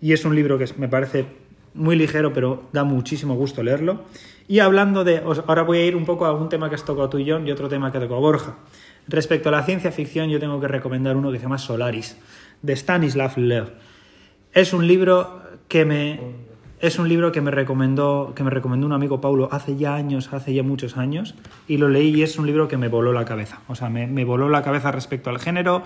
[0.00, 1.26] Y es un libro que me parece
[1.74, 4.04] muy ligero, pero da muchísimo gusto leerlo.
[4.48, 5.22] Y hablando de.
[5.46, 7.46] Ahora voy a ir un poco a un tema que has tocado tú y John
[7.46, 8.56] y otro tema que ha tocado Borja.
[9.08, 12.18] Respecto a la ciencia ficción, yo tengo que recomendar uno que se llama Solaris
[12.62, 13.66] de Stanislav Lem.
[14.52, 16.20] Es un libro que me
[16.80, 20.32] es un libro que me recomendó que me recomendó un amigo Paulo hace ya años,
[20.32, 21.34] hace ya muchos años
[21.68, 23.60] y lo leí y es un libro que me voló la cabeza.
[23.68, 25.82] O sea, me voló la cabeza respecto al género.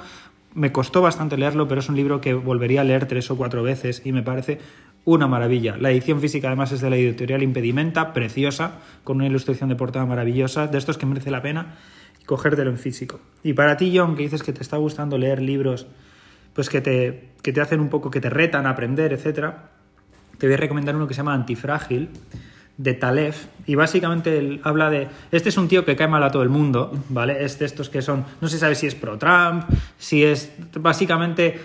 [0.54, 3.62] Me costó bastante leerlo, pero es un libro que volvería a leer tres o cuatro
[3.62, 4.58] veces y me parece
[5.06, 5.78] una maravilla.
[5.78, 10.04] La edición física además es de la editorial Impedimenta, preciosa, con una ilustración de portada
[10.04, 11.76] maravillosa, de estos que merece la pena
[12.26, 13.20] cogértelo en físico.
[13.42, 15.86] Y para ti, John, que dices que te está gustando leer libros
[16.52, 19.52] pues que te, que te hacen un poco, que te retan a aprender, etc.,
[20.38, 22.08] te voy a recomendar uno que se llama Antifrágil,
[22.78, 26.42] de Talef, y básicamente habla de, este es un tío que cae mal a todo
[26.42, 27.44] el mundo, ¿vale?
[27.44, 29.64] Es de estos que son, no se sabe si es pro-Trump,
[29.98, 31.60] si es, básicamente,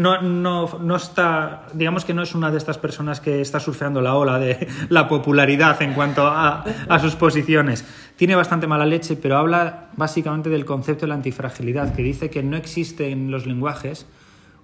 [0.00, 4.00] no, no, no, está, digamos que no es una de estas personas que está surfeando
[4.00, 7.84] la ola de la popularidad en cuanto a, a, sus posiciones.
[8.16, 12.42] Tiene bastante mala leche, pero habla básicamente del concepto de la antifragilidad, que dice que
[12.42, 14.06] no existe en los lenguajes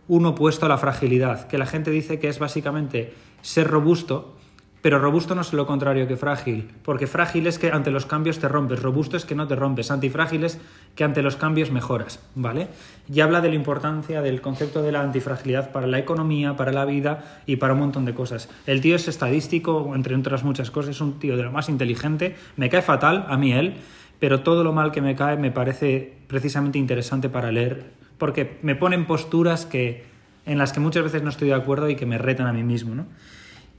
[0.08, 3.12] un opuesto a la fragilidad, que la gente dice que es básicamente
[3.42, 4.35] ser robusto,
[4.86, 8.38] pero robusto no es lo contrario que frágil, porque frágil es que ante los cambios
[8.38, 10.60] te rompes, robusto es que no te rompes, antifrágil es
[10.94, 12.68] que ante los cambios mejoras, ¿vale?
[13.12, 16.84] Y habla de la importancia del concepto de la antifragilidad para la economía, para la
[16.84, 18.48] vida y para un montón de cosas.
[18.64, 22.36] El tío es estadístico, entre otras muchas cosas, es un tío de lo más inteligente,
[22.54, 23.78] me cae fatal a mí él,
[24.20, 28.76] pero todo lo mal que me cae me parece precisamente interesante para leer porque me
[28.76, 30.04] ponen posturas que,
[30.46, 32.62] en las que muchas veces no estoy de acuerdo y que me retan a mí
[32.62, 32.94] mismo.
[32.94, 33.06] ¿no?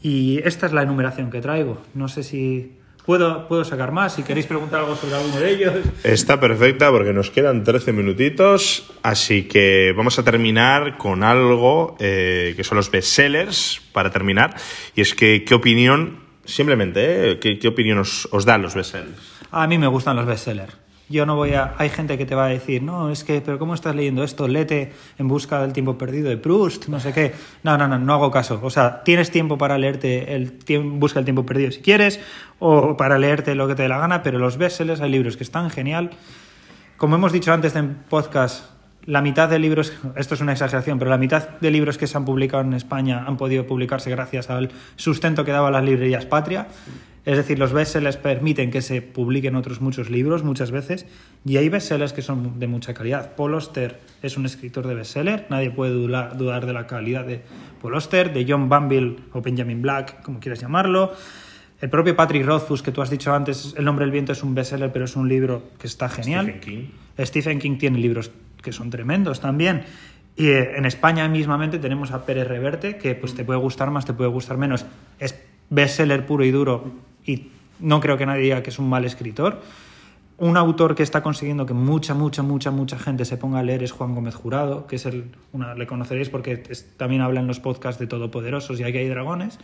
[0.02, 1.82] Y esta es la enumeración que traigo.
[1.93, 4.14] No sé si puedo, puedo sacar más.
[4.14, 5.74] Si queréis preguntar algo sobre alguno de ellos.
[6.04, 8.91] Está perfecta porque nos quedan 13 minutitos.
[9.02, 14.56] Así que vamos a terminar con algo eh, que son los bestsellers para terminar.
[14.95, 19.38] Y es que, ¿qué opinión, simplemente, eh, ¿qué, opinión os, os dan los bestsellers?
[19.52, 20.87] A mí me gustan los bestsellers.
[21.10, 21.74] Yo no voy a...
[21.78, 24.47] Hay gente que te va a decir, no, es que, pero ¿cómo estás leyendo esto?
[24.47, 27.34] Lete En busca del tiempo perdido de Proust, no sé qué.
[27.64, 28.60] No, no, no, no hago caso.
[28.62, 30.58] O sea, tienes tiempo para leerte el
[30.99, 32.20] Busca el tiempo perdido si quieres,
[32.60, 35.43] o para leerte lo que te dé la gana, pero los bestsellers hay libros que
[35.43, 36.12] están genial.
[36.97, 38.66] Como hemos dicho antes en podcast,
[39.05, 42.18] la mitad de libros, esto es una exageración, pero la mitad de libros que se
[42.18, 46.68] han publicado en España han podido publicarse gracias al sustento que daban las librerías Patria.
[47.28, 51.06] Es decir, los bestsellers permiten que se publiquen otros muchos libros muchas veces
[51.44, 53.36] y hay bestsellers que son de mucha calidad.
[53.36, 57.42] Paul Oster es un escritor de bestseller, nadie puede dudar de la calidad de
[57.82, 61.12] Paul Oster, de John Banville o Benjamin Black, como quieras llamarlo.
[61.82, 64.56] El propio Patrick Rothfuss, que tú has dicho antes, El nombre del viento es un
[64.56, 66.46] bestseller, pero es un libro que está genial.
[66.46, 67.26] Stephen King.
[67.26, 68.32] Stephen King tiene libros
[68.64, 69.84] que son tremendos también.
[70.38, 74.06] Y eh, en España mismamente tenemos a Pérez Reverte, que pues te puede gustar más,
[74.06, 74.86] te puede gustar menos.
[75.20, 75.38] Es
[75.70, 79.62] bestseller puro y duro y no creo que nadie diga que es un mal escritor.
[80.40, 83.84] Un autor que está consiguiendo que mucha, mucha, mucha, mucha gente se ponga a leer
[83.84, 86.58] es Juan Gómez Jurado, que es el, una, le conoceréis porque
[86.96, 89.60] también habla en los podcasts de Todopoderosos y Aquí hay dragones,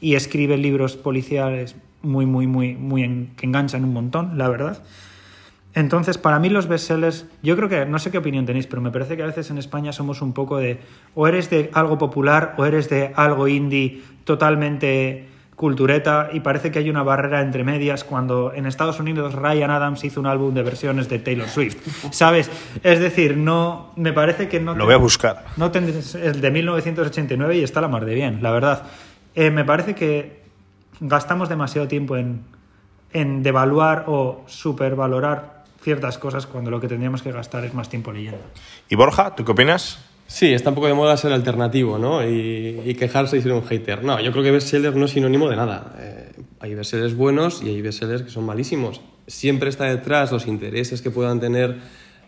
[0.00, 4.82] y escribe libros policiales muy, muy, muy, muy que enganchan un montón, la verdad.
[5.74, 8.90] Entonces, para mí los bestsellers, yo creo que, no sé qué opinión tenéis, pero me
[8.90, 10.80] parece que a veces en España somos un poco de,
[11.14, 15.31] o eres de algo popular o eres de algo indie totalmente
[15.62, 20.02] cultureta y parece que hay una barrera entre medias cuando en Estados Unidos Ryan Adams
[20.02, 21.76] hizo un álbum de versiones de Taylor Swift.
[22.10, 22.50] ¿Sabes?
[22.82, 25.44] Es decir, no me parece que no Lo voy a buscar.
[25.56, 28.82] no el de 1989 y está la mar de bien, la verdad.
[29.36, 30.42] Eh, me parece que
[30.98, 32.42] gastamos demasiado tiempo en,
[33.12, 38.10] en devaluar o supervalorar ciertas cosas cuando lo que tendríamos que gastar es más tiempo
[38.10, 38.40] leyendo.
[38.88, 40.00] ¿Y Borja, tú qué opinas?
[40.32, 42.26] Sí, está un poco de moda ser alternativo, ¿no?
[42.26, 44.02] Y, y quejarse y ser un hater.
[44.02, 45.94] No, yo creo que bestseller no es sinónimo de nada.
[45.98, 49.02] Eh, hay bestsellers buenos y hay bestsellers que son malísimos.
[49.26, 51.76] Siempre está detrás los intereses que puedan tener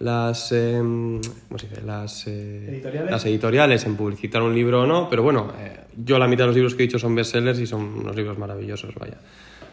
[0.00, 1.80] las, eh, ¿cómo se dice?
[1.80, 3.10] Las, eh, ¿Editoriales?
[3.10, 6.48] las editoriales en publicitar un libro o no, pero bueno, eh, yo la mitad de
[6.48, 9.16] los libros que he dicho son bestsellers y son unos libros maravillosos, vaya.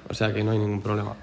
[0.07, 1.17] O sea que no hay ningún problema.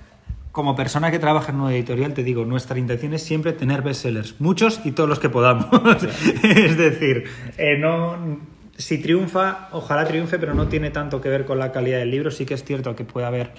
[0.58, 4.40] Como persona que trabaja en una editorial, te digo, nuestra intención es siempre tener bestsellers,
[4.40, 5.68] muchos y todos los que podamos.
[6.42, 8.40] es decir, eh, no,
[8.76, 12.32] si triunfa, ojalá triunfe, pero no tiene tanto que ver con la calidad del libro.
[12.32, 13.52] Sí que es cierto que puede haber,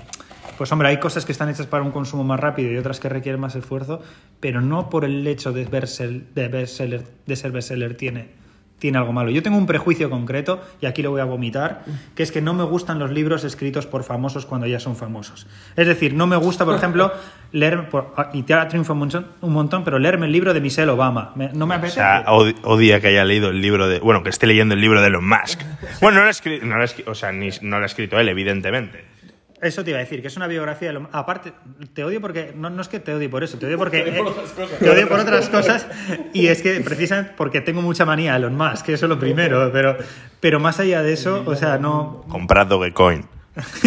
[0.58, 3.08] pues hombre, hay cosas que están hechas para un consumo más rápido y otras que
[3.08, 4.02] requieren más esfuerzo,
[4.42, 8.28] pero no por el hecho de, versel- de, bestseller, de ser bestseller tiene,
[8.80, 9.30] tiene algo malo.
[9.30, 11.84] Yo tengo un prejuicio concreto, y aquí lo voy a vomitar,
[12.16, 15.48] que es que no me gustan los libros escritos por famosos cuando ya son famosos.
[15.76, 17.12] Es decir, no me gusta, por ejemplo,
[17.52, 20.90] leer, por- y te triunfa un montón, un montón, pero leerme el libro de Michelle
[20.92, 21.34] Obama.
[21.36, 22.00] Me- no me O apetece.
[22.00, 24.00] sea, od- odia que haya leído el libro de.
[24.00, 25.62] Bueno, que esté leyendo el libro de Elon Musk.
[26.02, 28.18] Bueno, no lo ha escrito, no lo ha o sea, ni- no lo ha escrito
[28.20, 29.04] él, evidentemente.
[29.62, 30.88] Eso te iba a decir, que es una biografía.
[30.90, 31.52] de lo- Aparte,
[31.94, 32.54] te odio porque.
[32.56, 34.00] No, no es que te odie por eso, te odio porque.
[34.08, 34.24] eh,
[34.80, 35.86] te odio por otras cosas.
[36.34, 39.20] Y es que precisamente porque tengo mucha manía a Elon Musk, que eso es lo
[39.20, 39.70] primero.
[39.74, 39.98] Pero,
[40.40, 42.24] pero más allá de eso, o sea, no.
[42.30, 43.26] Comprad Dogecoin.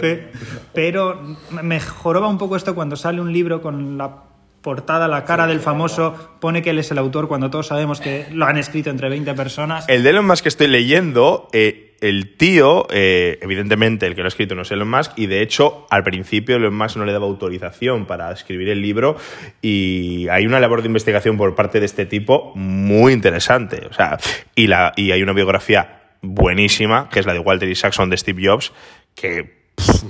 [0.00, 0.30] Pe-
[0.74, 1.20] pero
[1.62, 4.22] me joroba un poco esto cuando sale un libro con la
[4.62, 8.26] portada, la cara del famoso, pone que él es el autor cuando todos sabemos que
[8.32, 9.88] lo han escrito entre 20 personas.
[9.88, 14.26] El de Elon Musk que estoy leyendo, eh, el tío, eh, evidentemente el que lo
[14.26, 17.12] ha escrito no es Elon Musk, y de hecho al principio Elon Musk no le
[17.12, 19.16] daba autorización para escribir el libro,
[19.62, 23.86] y hay una labor de investigación por parte de este tipo muy interesante.
[23.90, 24.18] O sea,
[24.54, 28.42] y, la, y hay una biografía buenísima, que es la de Walter Isaacson de Steve
[28.46, 28.72] Jobs,
[29.14, 29.58] que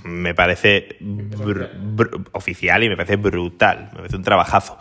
[0.05, 0.97] me parece
[2.32, 4.78] oficial y me parece brutal, me parece un trabajazo.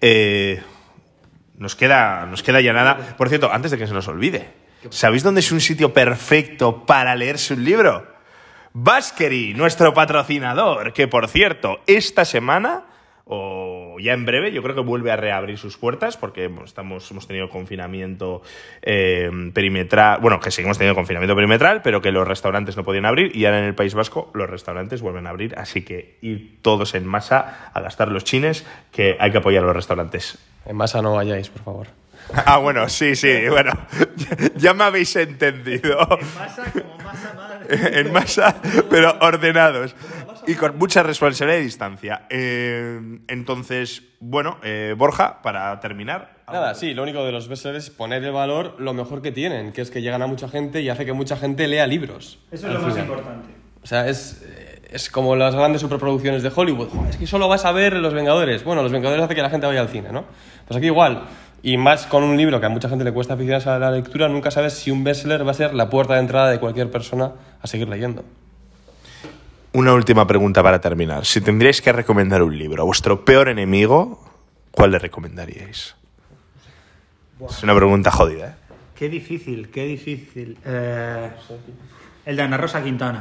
[0.00, 0.60] Eh,
[1.56, 3.14] nos queda, nos queda ya nada.
[3.16, 4.48] Por cierto, antes de que se nos olvide,
[4.90, 8.06] ¿sabéis dónde es un sitio perfecto para leerse un libro?
[8.74, 12.84] Baskery, nuestro patrocinador, que por cierto, esta semana
[13.24, 17.26] o ya en breve, yo creo que vuelve a reabrir sus puertas porque estamos, hemos
[17.26, 18.42] tenido confinamiento
[18.82, 23.36] eh, perimetral, bueno, que seguimos teniendo confinamiento perimetral, pero que los restaurantes no podían abrir
[23.36, 26.94] y ahora en el País Vasco los restaurantes vuelven a abrir, así que ir todos
[26.94, 30.38] en masa a gastar los chines, que hay que apoyar a los restaurantes.
[30.66, 32.01] En masa no vayáis, por favor.
[32.46, 33.72] Ah, bueno, sí, sí, bueno,
[34.56, 35.98] ya me habéis entendido.
[36.38, 38.00] Masa como masa madre.
[38.00, 38.56] en masa,
[38.88, 39.94] pero ordenados.
[40.46, 42.26] Y con mucha responsabilidad y distancia.
[42.30, 46.36] Eh, entonces, bueno, eh, Borja, para terminar.
[46.50, 49.72] Nada, sí, lo único de los bestsellers es poner el valor lo mejor que tienen,
[49.72, 52.40] que es que llegan a mucha gente y hace que mucha gente lea libros.
[52.50, 53.48] Eso es lo más importante.
[53.82, 56.88] O sea, es, eh, es como las grandes superproducciones de Hollywood.
[56.88, 58.64] Joder, es que solo vas a ver Los Vengadores.
[58.64, 60.24] Bueno, Los Vengadores hace que la gente vaya al cine, ¿no?
[60.66, 61.22] Pues aquí igual.
[61.62, 64.28] Y más con un libro que a mucha gente le cuesta aficionarse a la lectura,
[64.28, 67.32] nunca sabes si un bestseller va a ser la puerta de entrada de cualquier persona
[67.60, 68.24] a seguir leyendo.
[69.72, 71.24] Una última pregunta para terminar.
[71.24, 74.22] Si tendríais que recomendar un libro a vuestro peor enemigo,
[74.72, 75.94] ¿cuál le recomendaríais?
[77.48, 78.54] Es una pregunta jodida, ¿eh?
[78.96, 80.58] Qué difícil, qué difícil.
[80.64, 81.30] Eh,
[82.26, 83.20] el de Ana Rosa Quintana.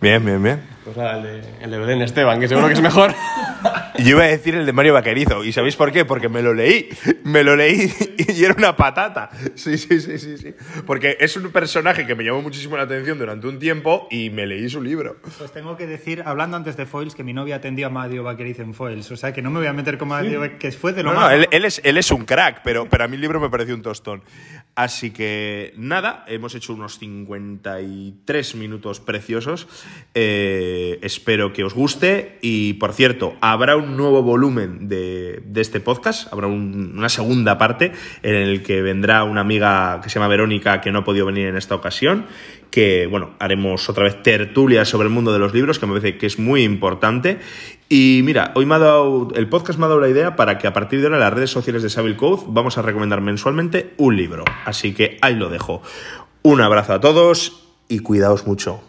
[0.00, 0.62] Bien, bien, bien.
[0.84, 3.14] Pues nada, el de, el de Belén Esteban, que seguro que es mejor.
[3.98, 5.44] Yo iba a decir el de Mario Vaquerizo.
[5.44, 6.06] ¿Y sabéis por qué?
[6.06, 6.88] Porque me lo leí.
[7.22, 9.28] Me lo leí y era una patata.
[9.54, 10.54] Sí, sí, sí, sí, sí.
[10.86, 14.46] Porque es un personaje que me llamó muchísimo la atención durante un tiempo y me
[14.46, 15.16] leí su libro.
[15.36, 18.58] Pues tengo que decir, hablando antes de Foils, que mi novia atendió a Mario Vaqueriz
[18.60, 19.10] en Foils.
[19.10, 21.12] O sea que no me voy a meter con Mario, Vaqueriz, que fue de lo
[21.12, 21.28] No, más.
[21.30, 23.50] no, él, él es, él es un crack, pero, pero a mí el libro me
[23.50, 24.22] pareció un tostón.
[24.76, 29.68] Así que nada, hemos hecho unos 53 minutos preciosos.
[30.14, 30.68] Eh,
[31.02, 32.38] espero que os guste.
[32.42, 36.32] Y por cierto, habrá un nuevo volumen de, este podcast.
[36.32, 37.92] Habrá un- una segunda parte
[38.22, 41.46] en el que vendrá una amiga que se llama Verónica que no ha podido venir
[41.48, 42.26] en esta ocasión.
[42.70, 46.18] Que bueno, haremos otra vez tertulias sobre el mundo de los libros, que me parece
[46.18, 47.38] que es muy importante.
[47.88, 50.68] Y mira, hoy me ha dado, el podcast me ha dado la idea para que
[50.68, 54.16] a partir de ahora las redes sociales de Savile Code vamos a recomendar mensualmente un
[54.16, 54.44] libro.
[54.64, 55.82] Así que ahí lo dejo.
[56.42, 58.80] Un abrazo a todos y cuidaos mucho.